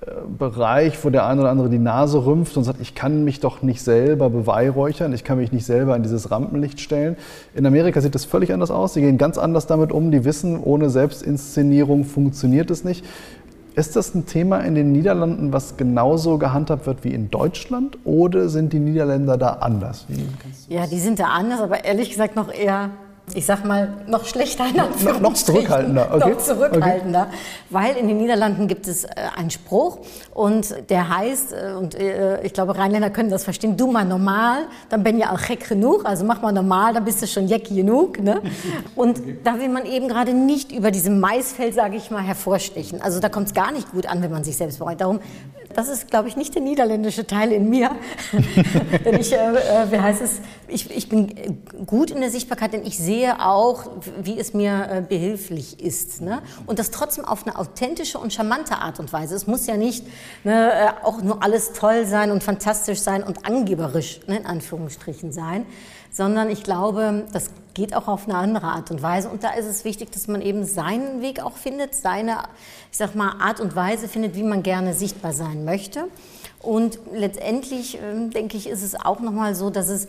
äh, 0.00 0.10
Bereich, 0.38 1.02
wo 1.04 1.10
der 1.10 1.26
eine 1.26 1.40
oder 1.40 1.50
andere 1.50 1.68
die 1.68 1.78
Nase 1.78 2.24
rümpft 2.24 2.56
und 2.56 2.64
sagt, 2.64 2.80
ich 2.80 2.94
kann 2.94 3.24
mich 3.24 3.40
doch 3.40 3.62
nicht 3.62 3.82
selber 3.82 4.30
beweihräuchern, 4.30 5.12
ich 5.12 5.24
kann 5.24 5.38
mich 5.38 5.52
nicht 5.52 5.64
selber 5.64 5.96
in 5.96 6.02
dieses 6.02 6.30
Rampenlicht 6.30 6.80
stellen. 6.80 7.16
In 7.54 7.66
Amerika 7.66 8.00
sieht 8.00 8.14
das 8.14 8.24
völlig 8.24 8.52
anders 8.52 8.70
aus. 8.70 8.94
Sie 8.94 9.00
gehen 9.00 9.18
ganz 9.18 9.38
anders 9.38 9.66
damit 9.66 9.92
um. 9.92 10.10
Die 10.10 10.24
wissen, 10.24 10.58
ohne 10.62 10.90
Selbstinszenierung 10.90 12.04
funktioniert 12.04 12.70
es 12.70 12.84
nicht. 12.84 13.04
Ist 13.74 13.96
das 13.96 14.14
ein 14.14 14.26
Thema 14.26 14.58
in 14.60 14.74
den 14.74 14.92
Niederlanden, 14.92 15.52
was 15.52 15.78
genauso 15.78 16.36
gehandhabt 16.36 16.86
wird 16.86 17.04
wie 17.04 17.14
in 17.14 17.30
Deutschland? 17.30 17.96
Oder 18.04 18.50
sind 18.50 18.72
die 18.74 18.78
Niederländer 18.78 19.38
da 19.38 19.54
anders? 19.54 20.06
Ja, 20.68 20.86
die 20.86 20.98
sind 20.98 21.18
da 21.18 21.28
anders, 21.28 21.60
aber 21.60 21.84
ehrlich 21.84 22.10
gesagt 22.10 22.36
noch 22.36 22.52
eher 22.52 22.90
ich 23.34 23.46
sag 23.46 23.64
mal, 23.64 23.88
noch 24.06 24.26
schlechter. 24.26 24.64
Noch, 24.72 25.20
noch 25.20 25.34
zurückhaltender. 25.34 26.10
Okay. 26.12 26.30
Noch 26.30 26.38
zurückhaltender. 26.38 27.26
Okay. 27.28 27.38
Weil 27.70 27.96
in 27.96 28.08
den 28.08 28.18
Niederlanden 28.18 28.68
gibt 28.68 28.88
es 28.88 29.04
äh, 29.04 29.10
einen 29.36 29.50
Spruch 29.50 29.98
und 30.34 30.74
der 30.90 31.08
heißt, 31.08 31.52
äh, 31.52 31.72
und 31.78 31.94
äh, 31.94 32.42
ich 32.42 32.52
glaube, 32.52 32.76
Rheinländer 32.76 33.10
können 33.10 33.30
das 33.30 33.44
verstehen, 33.44 33.76
du 33.76 33.90
mal 33.90 34.04
normal, 34.04 34.66
dann 34.88 35.02
bin 35.02 35.18
ja 35.18 35.32
auch 35.32 35.40
heck 35.40 35.68
genug, 35.68 36.04
also 36.04 36.24
mach 36.24 36.42
mal 36.42 36.52
normal, 36.52 36.94
dann 36.94 37.04
bist 37.04 37.22
du 37.22 37.26
schon 37.26 37.46
jeck 37.46 37.68
genug. 37.68 38.20
Ne? 38.20 38.42
Und 38.96 39.20
okay. 39.20 39.38
da 39.42 39.58
will 39.58 39.68
man 39.68 39.86
eben 39.86 40.08
gerade 40.08 40.34
nicht 40.34 40.72
über 40.72 40.90
diesem 40.90 41.20
Maisfeld, 41.20 41.74
sage 41.74 41.96
ich 41.96 42.10
mal, 42.10 42.22
hervorstechen. 42.22 43.00
Also 43.00 43.20
da 43.20 43.28
kommt 43.28 43.46
es 43.46 43.54
gar 43.54 43.72
nicht 43.72 43.92
gut 43.92 44.06
an, 44.06 44.20
wenn 44.22 44.30
man 44.30 44.44
sich 44.44 44.56
selbst 44.56 44.78
bereut. 44.78 45.00
Darum 45.00 45.20
das 45.74 45.88
ist, 45.88 46.10
glaube 46.10 46.28
ich, 46.28 46.36
nicht 46.36 46.54
der 46.54 46.62
niederländische 46.62 47.26
Teil 47.26 47.52
in 47.52 47.68
mir. 47.68 47.90
denn 49.04 49.18
ich, 49.18 49.32
äh, 49.32 49.36
äh, 49.36 49.90
wie 49.90 49.98
heißt 49.98 50.22
es, 50.22 50.40
ich, 50.68 50.90
ich 50.94 51.08
bin 51.08 51.62
gut 51.86 52.10
in 52.10 52.20
der 52.20 52.30
Sichtbarkeit, 52.30 52.72
denn 52.72 52.86
ich 52.86 52.98
sehe 52.98 53.44
auch, 53.44 53.90
wie 54.22 54.38
es 54.38 54.54
mir 54.54 54.88
äh, 54.90 55.02
behilflich 55.02 55.80
ist. 55.80 56.20
Ne? 56.20 56.42
Und 56.66 56.78
das 56.78 56.90
trotzdem 56.90 57.24
auf 57.24 57.46
eine 57.46 57.58
authentische 57.58 58.18
und 58.18 58.32
charmante 58.32 58.76
Art 58.76 59.00
und 59.00 59.12
Weise. 59.12 59.34
Es 59.34 59.46
muss 59.46 59.66
ja 59.66 59.76
nicht 59.76 60.04
ne, 60.44 60.72
äh, 60.72 61.04
auch 61.04 61.22
nur 61.22 61.42
alles 61.42 61.72
toll 61.72 62.06
sein 62.06 62.30
und 62.30 62.42
fantastisch 62.42 63.00
sein 63.00 63.22
und 63.22 63.46
angeberisch, 63.46 64.20
ne, 64.26 64.38
in 64.38 64.46
Anführungsstrichen 64.46 65.32
sein, 65.32 65.66
sondern 66.12 66.50
ich 66.50 66.62
glaube, 66.62 67.24
das 67.32 67.50
geht 67.74 67.94
auch 67.96 68.06
auf 68.06 68.28
eine 68.28 68.36
andere 68.36 68.66
Art 68.66 68.90
und 68.90 69.02
Weise. 69.02 69.28
Und 69.30 69.42
da 69.42 69.54
ist 69.54 69.66
es 69.66 69.84
wichtig, 69.84 70.12
dass 70.12 70.28
man 70.28 70.42
eben 70.42 70.64
seinen 70.64 71.22
Weg 71.22 71.42
auch 71.42 71.56
findet, 71.56 71.94
seine, 71.94 72.44
ich 72.90 72.98
sag 72.98 73.14
mal, 73.14 73.36
Art 73.40 73.60
und 73.60 73.74
Weise 73.74 74.08
findet, 74.08 74.36
wie 74.36 74.42
man 74.42 74.62
gerne 74.62 74.92
sichtbar 74.92 75.32
sein 75.32 75.64
möchte. 75.64 76.04
Und 76.60 76.98
letztendlich, 77.12 77.96
äh, 77.96 78.28
denke 78.28 78.56
ich, 78.56 78.68
ist 78.68 78.82
es 78.82 78.94
auch 78.94 79.20
nochmal 79.20 79.54
so, 79.54 79.70
dass 79.70 79.88
es 79.88 80.06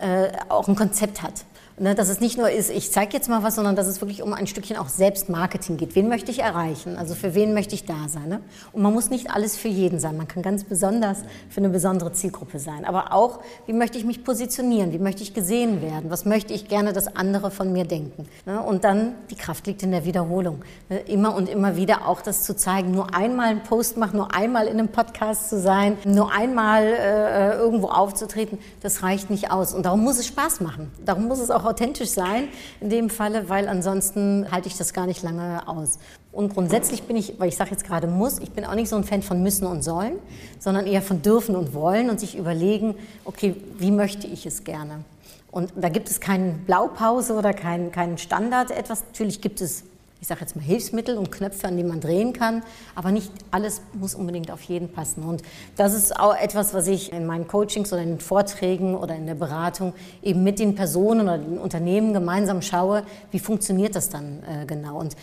äh, 0.00 0.30
auch 0.48 0.68
ein 0.68 0.76
Konzept 0.76 1.22
hat. 1.22 1.44
Ne, 1.78 1.94
dass 1.94 2.10
es 2.10 2.20
nicht 2.20 2.36
nur 2.36 2.50
ist, 2.50 2.70
ich 2.70 2.92
zeige 2.92 3.14
jetzt 3.14 3.30
mal 3.30 3.42
was, 3.42 3.54
sondern 3.54 3.76
dass 3.76 3.86
es 3.86 4.00
wirklich 4.02 4.22
um 4.22 4.34
ein 4.34 4.46
Stückchen 4.46 4.76
auch 4.76 4.88
Selbstmarketing 4.88 5.78
geht. 5.78 5.94
Wen 5.94 6.06
möchte 6.06 6.30
ich 6.30 6.40
erreichen? 6.40 6.96
Also 6.98 7.14
für 7.14 7.34
wen 7.34 7.54
möchte 7.54 7.74
ich 7.74 7.86
da 7.86 8.08
sein? 8.08 8.28
Ne? 8.28 8.40
Und 8.72 8.82
man 8.82 8.92
muss 8.92 9.08
nicht 9.08 9.30
alles 9.30 9.56
für 9.56 9.68
jeden 9.68 9.98
sein. 9.98 10.18
Man 10.18 10.28
kann 10.28 10.42
ganz 10.42 10.64
besonders 10.64 11.18
für 11.48 11.58
eine 11.58 11.70
besondere 11.70 12.12
Zielgruppe 12.12 12.58
sein. 12.58 12.84
Aber 12.84 13.12
auch, 13.14 13.40
wie 13.66 13.72
möchte 13.72 13.96
ich 13.96 14.04
mich 14.04 14.22
positionieren? 14.22 14.92
Wie 14.92 14.98
möchte 14.98 15.22
ich 15.22 15.32
gesehen 15.32 15.80
werden? 15.80 16.10
Was 16.10 16.26
möchte 16.26 16.52
ich 16.52 16.68
gerne, 16.68 16.92
dass 16.92 17.16
andere 17.16 17.50
von 17.50 17.72
mir 17.72 17.84
denken? 17.84 18.28
Ne? 18.44 18.60
Und 18.60 18.84
dann, 18.84 19.14
die 19.30 19.36
Kraft 19.36 19.66
liegt 19.66 19.82
in 19.82 19.92
der 19.92 20.04
Wiederholung. 20.04 20.62
Ne? 20.90 20.98
Immer 20.98 21.34
und 21.34 21.48
immer 21.48 21.76
wieder 21.76 22.06
auch 22.06 22.20
das 22.20 22.42
zu 22.42 22.54
zeigen. 22.54 22.90
Nur 22.90 23.14
einmal 23.14 23.48
einen 23.48 23.62
Post 23.62 23.96
machen, 23.96 24.18
nur 24.18 24.34
einmal 24.34 24.66
in 24.66 24.78
einem 24.78 24.88
Podcast 24.88 25.48
zu 25.48 25.58
sein, 25.58 25.96
nur 26.04 26.32
einmal 26.32 26.84
äh, 26.84 27.56
irgendwo 27.56 27.88
aufzutreten, 27.88 28.58
das 28.82 29.02
reicht 29.02 29.30
nicht 29.30 29.50
aus. 29.50 29.72
Und 29.72 29.86
darum 29.86 30.04
muss 30.04 30.18
es 30.18 30.26
Spaß 30.26 30.60
machen. 30.60 30.92
Darum 31.04 31.28
muss 31.28 31.40
es 31.40 31.50
auch 31.50 31.61
auch 31.62 31.66
authentisch 31.66 32.10
sein 32.10 32.48
in 32.80 32.90
dem 32.90 33.10
Falle, 33.10 33.48
weil 33.48 33.68
ansonsten 33.68 34.50
halte 34.50 34.68
ich 34.68 34.76
das 34.76 34.92
gar 34.92 35.06
nicht 35.06 35.22
lange 35.22 35.66
aus. 35.66 35.98
Und 36.32 36.54
grundsätzlich 36.54 37.02
bin 37.02 37.16
ich, 37.16 37.38
weil 37.38 37.48
ich 37.48 37.56
sage 37.56 37.70
jetzt 37.70 37.84
gerade 37.84 38.06
muss, 38.06 38.38
ich 38.38 38.52
bin 38.52 38.64
auch 38.64 38.74
nicht 38.74 38.88
so 38.88 38.96
ein 38.96 39.04
Fan 39.04 39.22
von 39.22 39.42
müssen 39.42 39.66
und 39.66 39.82
sollen, 39.82 40.14
sondern 40.58 40.86
eher 40.86 41.02
von 41.02 41.20
dürfen 41.20 41.56
und 41.56 41.74
wollen 41.74 42.08
und 42.08 42.18
sich 42.18 42.36
überlegen, 42.36 42.94
okay, 43.24 43.54
wie 43.78 43.90
möchte 43.90 44.26
ich 44.26 44.46
es 44.46 44.64
gerne? 44.64 45.04
Und 45.50 45.74
da 45.76 45.90
gibt 45.90 46.08
es 46.08 46.20
keine 46.20 46.52
Blaupause 46.66 47.34
oder 47.34 47.52
keinen 47.52 47.92
kein 47.92 48.16
Standard 48.16 48.70
etwas. 48.70 49.04
Natürlich 49.12 49.42
gibt 49.42 49.60
es 49.60 49.84
ich 50.22 50.28
sage 50.28 50.40
jetzt 50.42 50.54
mal 50.54 50.62
Hilfsmittel 50.62 51.18
und 51.18 51.32
Knöpfe, 51.32 51.66
an 51.66 51.76
denen 51.76 51.88
man 51.88 52.00
drehen 52.00 52.32
kann, 52.32 52.62
aber 52.94 53.10
nicht 53.10 53.32
alles 53.50 53.82
muss 53.92 54.14
unbedingt 54.14 54.52
auf 54.52 54.62
jeden 54.62 54.88
passen. 54.88 55.24
Und 55.24 55.42
das 55.76 55.94
ist 55.94 56.16
auch 56.16 56.36
etwas, 56.36 56.72
was 56.74 56.86
ich 56.86 57.12
in 57.12 57.26
meinen 57.26 57.48
Coachings 57.48 57.92
oder 57.92 58.02
in 58.02 58.10
den 58.10 58.20
Vorträgen 58.20 58.94
oder 58.94 59.16
in 59.16 59.26
der 59.26 59.34
Beratung 59.34 59.94
eben 60.22 60.44
mit 60.44 60.60
den 60.60 60.76
Personen 60.76 61.22
oder 61.22 61.38
den 61.38 61.58
Unternehmen 61.58 62.12
gemeinsam 62.12 62.62
schaue, 62.62 63.02
wie 63.32 63.40
funktioniert 63.40 63.96
das 63.96 64.10
dann 64.10 64.44
äh, 64.44 64.64
genau. 64.64 65.00
Und 65.00 65.16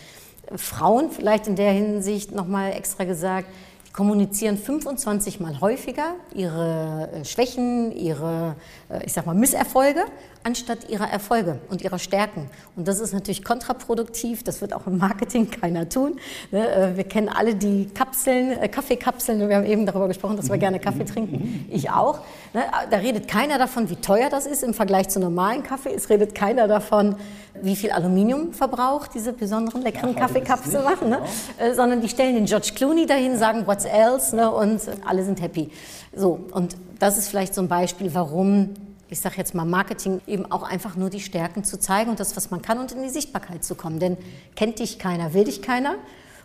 Frauen 0.54 1.10
vielleicht 1.10 1.46
in 1.46 1.56
der 1.56 1.72
Hinsicht 1.72 2.32
nochmal 2.32 2.72
extra 2.72 3.04
gesagt, 3.04 3.46
kommunizieren 3.92 4.56
25 4.56 5.40
Mal 5.40 5.60
häufiger 5.60 6.14
ihre 6.34 7.08
äh, 7.12 7.24
Schwächen, 7.24 7.90
ihre, 7.92 8.54
äh, 8.88 9.04
ich 9.04 9.12
sag 9.12 9.26
mal, 9.26 9.34
Misserfolge, 9.34 10.04
anstatt 10.42 10.88
ihrer 10.88 11.10
Erfolge 11.10 11.60
und 11.68 11.82
ihrer 11.82 11.98
Stärken. 11.98 12.50
Und 12.76 12.88
das 12.88 12.98
ist 12.98 13.12
natürlich 13.12 13.44
kontraproduktiv, 13.44 14.42
das 14.42 14.60
wird 14.60 14.72
auch 14.72 14.86
im 14.86 14.98
Marketing 14.98 15.50
keiner 15.60 15.88
tun. 15.88 16.18
Ne, 16.50 16.68
äh, 16.68 16.96
wir 16.96 17.04
kennen 17.04 17.28
alle 17.28 17.54
die 17.54 17.86
Kapseln, 17.86 18.58
Kaffeekapseln, 18.70 19.48
wir 19.48 19.56
haben 19.56 19.66
eben 19.66 19.86
darüber 19.86 20.08
gesprochen, 20.08 20.36
dass 20.36 20.48
wir 20.48 20.58
gerne 20.58 20.80
Kaffee 20.80 21.04
trinken, 21.04 21.66
ich 21.70 21.90
auch. 21.90 22.20
Ne, 22.54 22.62
da 22.90 22.96
redet 22.98 23.28
keiner 23.28 23.58
davon, 23.58 23.90
wie 23.90 23.96
teuer 23.96 24.30
das 24.30 24.46
ist 24.46 24.62
im 24.62 24.74
Vergleich 24.74 25.08
zu 25.08 25.20
normalen 25.20 25.62
Kaffee. 25.62 25.92
Es 25.94 26.08
redet 26.08 26.34
keiner 26.34 26.68
davon, 26.68 27.16
wie 27.62 27.76
viel 27.76 27.90
Aluminium 27.90 28.52
verbraucht 28.52 29.10
diese 29.14 29.32
besonderen 29.32 29.82
leckeren 29.82 30.14
ja, 30.14 30.20
Kaffeekapseln 30.20 30.84
machen, 30.84 31.10
ne? 31.10 31.20
Genau. 31.58 31.74
sondern 31.74 32.00
die 32.00 32.08
stellen 32.08 32.34
den 32.34 32.46
George 32.46 32.72
Clooney 32.74 33.06
dahin, 33.06 33.36
sagen, 33.36 33.66
what's 33.66 33.84
else, 33.84 34.34
und 34.50 34.80
alle 35.04 35.24
sind 35.24 35.40
happy. 35.42 35.70
So, 36.14 36.40
und 36.52 36.76
das 36.98 37.18
ist 37.18 37.28
vielleicht 37.28 37.54
so 37.54 37.60
ein 37.60 37.68
Beispiel, 37.68 38.14
warum 38.14 38.70
ich 39.10 39.20
sage 39.20 39.36
jetzt 39.38 39.54
mal 39.54 39.64
Marketing, 39.64 40.20
eben 40.26 40.50
auch 40.50 40.62
einfach 40.62 40.96
nur 40.96 41.10
die 41.10 41.20
Stärken 41.20 41.64
zu 41.64 41.78
zeigen 41.78 42.10
und 42.10 42.20
das, 42.20 42.36
was 42.36 42.50
man 42.50 42.62
kann 42.62 42.78
und 42.78 42.92
in 42.92 43.02
die 43.02 43.08
Sichtbarkeit 43.08 43.64
zu 43.64 43.74
kommen. 43.74 43.98
Denn 43.98 44.16
kennt 44.54 44.78
dich 44.78 44.98
keiner, 44.98 45.34
will 45.34 45.44
dich 45.44 45.62
keiner. 45.62 45.96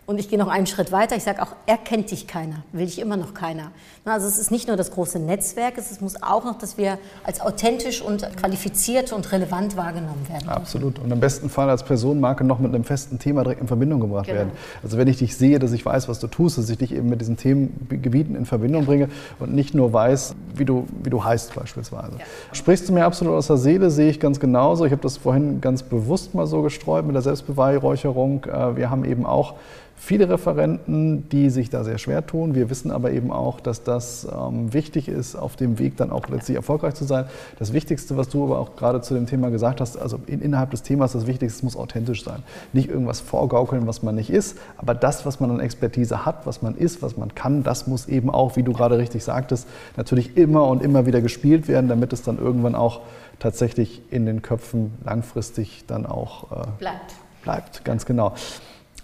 Und 0.08 0.20
ich 0.20 0.30
gehe 0.30 0.38
noch 0.38 0.50
einen 0.50 0.68
Schritt 0.68 0.92
weiter. 0.92 1.16
Ich 1.16 1.24
sage 1.24 1.42
auch, 1.42 1.56
erkennt 1.66 2.12
dich 2.12 2.28
keiner, 2.28 2.58
will 2.72 2.86
dich 2.86 3.00
immer 3.00 3.18
noch 3.18 3.34
keiner. 3.34 3.72
Also 4.06 4.28
es 4.28 4.38
ist 4.38 4.52
nicht 4.52 4.68
nur 4.68 4.78
das 4.78 4.92
große 4.92 5.18
Netzwerk, 5.18 5.80
es 5.80 6.00
muss 6.00 6.22
auch 6.22 6.46
noch, 6.46 6.60
dass 6.60 6.78
wir 6.78 7.00
als 7.24 7.42
authentisch 7.42 8.04
und 8.04 8.22
qualifiziert 8.38 9.12
und 9.14 9.32
relevant 9.32 9.76
wahrgenommen 9.78 10.30
werden. 10.30 10.48
Absolut. 10.48 11.00
Und 11.00 11.12
im 11.12 11.20
besten 11.20 11.50
Fall 11.50 11.72
als 11.72 11.84
Personenmarke 11.84 12.44
noch 12.44 12.60
mit 12.60 12.76
einem 12.76 12.84
festen 12.84 13.18
Thema 13.18 13.42
direkt 13.42 13.62
in 13.62 13.68
Verbindung 13.68 14.00
gebracht 14.00 14.28
genau. 14.28 14.38
werden. 14.38 14.52
Also 14.84 15.00
wenn 15.00 15.08
ich 15.08 15.18
dich 15.18 15.36
sehe, 15.36 15.58
dass 15.58 15.72
ich 15.72 15.84
weiß, 15.84 16.08
was 16.08 16.20
du 16.20 16.28
tust, 16.28 16.60
dass 16.60 16.70
ich 16.70 16.78
dich 16.78 16.94
eben 16.94 17.10
mit 17.10 17.20
diesen 17.20 17.38
Themengebieten 17.38 18.36
in 18.36 18.46
Verbindung 18.46 18.86
bringe 18.86 19.10
und 19.40 19.56
nicht 19.56 19.74
nur 19.74 19.92
weiß, 19.92 20.36
wie 20.54 20.66
du, 20.66 20.86
wie 21.04 21.10
du 21.10 21.24
heißt 21.24 21.56
beispielsweise. 21.56 22.18
Ja. 22.20 22.26
Sprichst 22.52 22.88
du 22.88 22.94
mir 22.94 23.06
absolut 23.06 23.34
aus 23.34 23.48
der 23.48 23.58
Seele, 23.58 23.90
sehe 23.90 24.12
ich 24.12 24.20
ganz 24.20 24.40
genauso. 24.40 24.86
Ich 24.86 24.92
habe 24.92 25.02
das 25.02 25.18
vorhin 25.18 25.62
ganz 25.62 25.82
bewusst 25.82 26.36
mal 26.36 26.46
so 26.46 26.62
gestreut 26.62 27.08
mit 27.08 27.16
der 27.16 27.24
Selbstbeweihräucherung. 27.24 28.44
Äh, 28.46 28.76
wir 28.76 28.92
haben 28.92 29.04
eben 29.04 29.26
auch 29.26 29.56
viele 29.98 30.30
Referenten, 30.30 31.30
die 31.30 31.50
sich 31.50 31.70
da 31.70 31.84
sehr 31.84 31.98
schwer 31.98 32.26
tun. 32.26 32.54
Wir 32.54 32.70
wissen 32.70 32.92
aber 32.92 33.12
eben 33.12 33.32
auch, 33.32 33.60
dass 33.60 33.84
das 33.84 34.28
ähm, 34.32 34.74
wichtig 34.74 35.08
ist, 35.08 35.36
auf 35.36 35.56
dem 35.56 35.80
Weg 35.80 35.98
dann 35.98 36.12
auch 36.12 36.28
letztlich 36.28 36.58
erfolgreich 36.58 36.94
zu 36.96 37.06
sein. 37.06 37.26
Das 37.58 37.74
Wichtigste, 37.74 38.18
was 38.18 38.30
du 38.30 38.44
aber 38.44 38.60
auch 38.60 38.76
gerade 38.76 39.02
zu 39.02 39.14
dem 39.14 39.26
Thema 39.26 39.50
gesagt 39.50 39.82
hast, 39.82 39.98
also 39.98 40.20
in, 40.28 40.42
innerhalb 40.42 40.72
des 40.72 40.84
Themas, 40.84 41.14
das 41.14 41.28
Wichtigste 41.28 41.64
muss 41.66 41.76
authentisch 41.76 42.24
sein. 42.24 42.44
Nicht 42.74 42.90
irgendwas 42.90 43.20
vorgaukeln, 43.20 43.88
was 43.88 44.04
man 44.04 44.16
nicht 44.16 44.30
ist, 44.30 44.58
aber 44.78 44.94
das, 44.94 45.26
was 45.26 45.40
man 45.40 45.50
an 45.50 45.60
Expertise 45.60 46.26
hat, 46.26 46.46
was 46.46 46.62
man 46.62 46.76
ist, 46.76 47.02
was 47.02 47.18
man 47.18 47.34
kann, 47.34 47.64
das 47.64 47.88
muss 47.88 48.08
eben 48.08 48.30
auch, 48.30 48.56
wie 48.58 48.64
du 48.64 48.74
gerade 48.74 48.98
richtig 48.98 49.24
sagtest, 49.24 49.68
natürlich 49.98 50.38
immer 50.38 50.68
und 50.68 50.84
immer 50.84 51.06
wieder 51.06 51.22
gespielt 51.22 51.68
werden, 51.68 51.88
damit 51.88 52.14
es 52.14 52.22
dann 52.22 52.38
irgendwann 52.38 52.76
auch 52.76 53.02
tatsächlich 53.40 54.02
in 54.12 54.26
den 54.26 54.42
Köpfen 54.42 54.94
langfristig 55.04 55.86
dann 55.88 56.06
auch 56.06 56.52
äh, 56.52 56.66
bleibt. 56.80 57.16
Bleibt, 57.44 57.86
ganz 57.86 58.06
genau. 58.06 58.34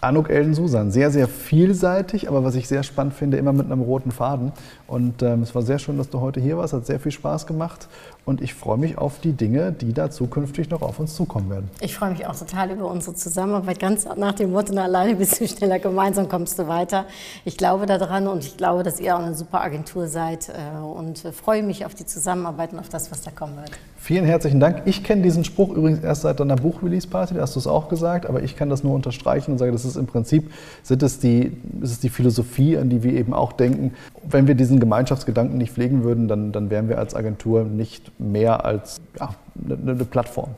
Anuk 0.01 0.31
Elden 0.31 0.55
Susan, 0.55 0.89
sehr, 0.89 1.11
sehr 1.11 1.27
vielseitig, 1.27 2.27
aber 2.27 2.43
was 2.43 2.55
ich 2.55 2.67
sehr 2.67 2.81
spannend 2.81 3.13
finde, 3.13 3.37
immer 3.37 3.53
mit 3.53 3.67
einem 3.67 3.81
roten 3.81 4.09
Faden. 4.09 4.51
Und 4.87 5.21
ähm, 5.21 5.43
es 5.43 5.53
war 5.53 5.61
sehr 5.61 5.77
schön, 5.77 5.99
dass 5.99 6.09
du 6.09 6.19
heute 6.21 6.39
hier 6.41 6.57
warst, 6.57 6.73
hat 6.73 6.87
sehr 6.87 6.99
viel 6.99 7.11
Spaß 7.11 7.45
gemacht. 7.45 7.87
Und 8.23 8.41
ich 8.41 8.53
freue 8.53 8.77
mich 8.77 8.99
auf 8.99 9.19
die 9.19 9.33
Dinge, 9.33 9.71
die 9.71 9.93
da 9.93 10.11
zukünftig 10.11 10.69
noch 10.69 10.83
auf 10.83 10.99
uns 10.99 11.15
zukommen 11.15 11.49
werden. 11.49 11.69
Ich 11.79 11.95
freue 11.95 12.11
mich 12.11 12.27
auch 12.27 12.35
total 12.35 12.69
über 12.69 12.89
unsere 12.89 13.15
Zusammenarbeit. 13.15 13.79
Ganz 13.79 14.05
nach 14.15 14.33
dem 14.33 14.51
Motto, 14.51 14.77
alleine 14.77 15.15
bist 15.15 15.41
du 15.41 15.47
schneller, 15.47 15.79
gemeinsam 15.79 16.29
kommst 16.29 16.59
du 16.59 16.67
weiter. 16.67 17.05
Ich 17.45 17.57
glaube 17.57 17.87
daran 17.87 18.27
und 18.27 18.45
ich 18.45 18.57
glaube, 18.57 18.83
dass 18.83 18.99
ihr 18.99 19.15
auch 19.15 19.21
eine 19.21 19.33
super 19.33 19.61
Agentur 19.61 20.07
seid 20.07 20.49
äh, 20.49 20.79
und 20.79 21.19
freue 21.19 21.63
mich 21.63 21.83
auf 21.85 21.95
die 21.95 22.05
Zusammenarbeit 22.05 22.73
und 22.73 22.79
auf 22.79 22.89
das, 22.89 23.11
was 23.11 23.21
da 23.21 23.31
kommen 23.31 23.55
wird. 23.57 23.71
Vielen 23.97 24.25
herzlichen 24.25 24.59
Dank. 24.59 24.81
Ich 24.85 25.03
kenne 25.03 25.21
diesen 25.21 25.43
Spruch 25.43 25.69
übrigens 25.69 26.03
erst 26.03 26.23
seit 26.23 26.39
deiner 26.39 26.55
Buch-Release-Party, 26.55 27.35
da 27.35 27.41
hast 27.41 27.55
du 27.55 27.59
es 27.59 27.67
auch 27.67 27.87
gesagt, 27.87 28.25
aber 28.25 28.41
ich 28.41 28.55
kann 28.55 28.67
das 28.67 28.83
nur 28.83 28.95
unterstreichen 28.95 29.51
und 29.51 29.57
sage, 29.59 29.71
das 29.71 29.85
ist 29.85 29.95
im 29.95 30.07
Prinzip, 30.07 30.51
sind 30.81 31.03
es 31.03 31.19
die, 31.19 31.55
ist 31.81 31.91
es 31.91 31.99
die 31.99 32.09
Philosophie, 32.09 32.77
an 32.77 32.89
die 32.89 33.03
wir 33.03 33.13
eben 33.13 33.35
auch 33.35 33.51
denken. 33.51 33.93
Wenn 34.27 34.47
wir 34.47 34.55
diesen 34.55 34.79
Gemeinschaftsgedanken 34.79 35.55
nicht 35.57 35.73
pflegen 35.73 36.03
würden, 36.03 36.27
dann, 36.27 36.51
dann 36.51 36.71
wären 36.71 36.89
wir 36.89 36.97
als 36.97 37.13
Agentur 37.13 37.63
nicht 37.63 38.10
mehr 38.17 38.65
als 38.65 38.99
ja, 39.19 39.29
eine, 39.63 39.75
eine 39.75 40.05
Plattform. 40.05 40.55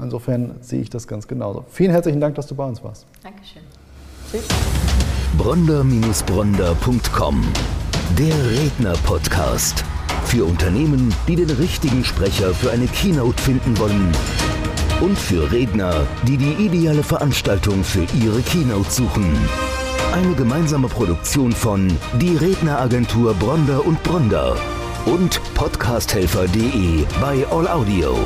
Insofern 0.00 0.56
sehe 0.60 0.80
ich 0.80 0.90
das 0.90 1.06
ganz 1.06 1.28
genauso. 1.28 1.64
Vielen 1.70 1.90
herzlichen 1.90 2.20
Dank, 2.20 2.34
dass 2.34 2.46
du 2.46 2.54
bei 2.54 2.64
uns 2.64 2.82
warst. 2.82 3.06
Dankeschön. 3.22 3.62
Tschüss. 4.30 4.48
Bronder-Bronder.com 5.38 7.44
Der 8.18 8.50
Redner-Podcast. 8.50 9.84
Für 10.24 10.44
Unternehmen, 10.44 11.14
die 11.28 11.36
den 11.36 11.50
richtigen 11.50 12.04
Sprecher 12.04 12.54
für 12.54 12.70
eine 12.70 12.86
Keynote 12.86 13.40
finden 13.42 13.78
wollen. 13.78 14.12
Und 15.00 15.18
für 15.18 15.50
Redner, 15.50 16.06
die 16.26 16.36
die 16.36 16.52
ideale 16.64 17.02
Veranstaltung 17.02 17.82
für 17.82 18.06
ihre 18.22 18.40
Keynote 18.42 18.90
suchen. 18.90 19.36
Eine 20.12 20.34
gemeinsame 20.34 20.88
Produktion 20.88 21.52
von 21.52 21.88
Die 22.20 22.36
Redneragentur 22.36 23.34
Bronder 23.34 23.84
und 23.84 24.02
Bronder 24.02 24.56
und 25.06 25.40
podcasthelfer.de 25.54 27.04
bei 27.20 27.46
All 27.50 27.68
Audio. 27.68 28.16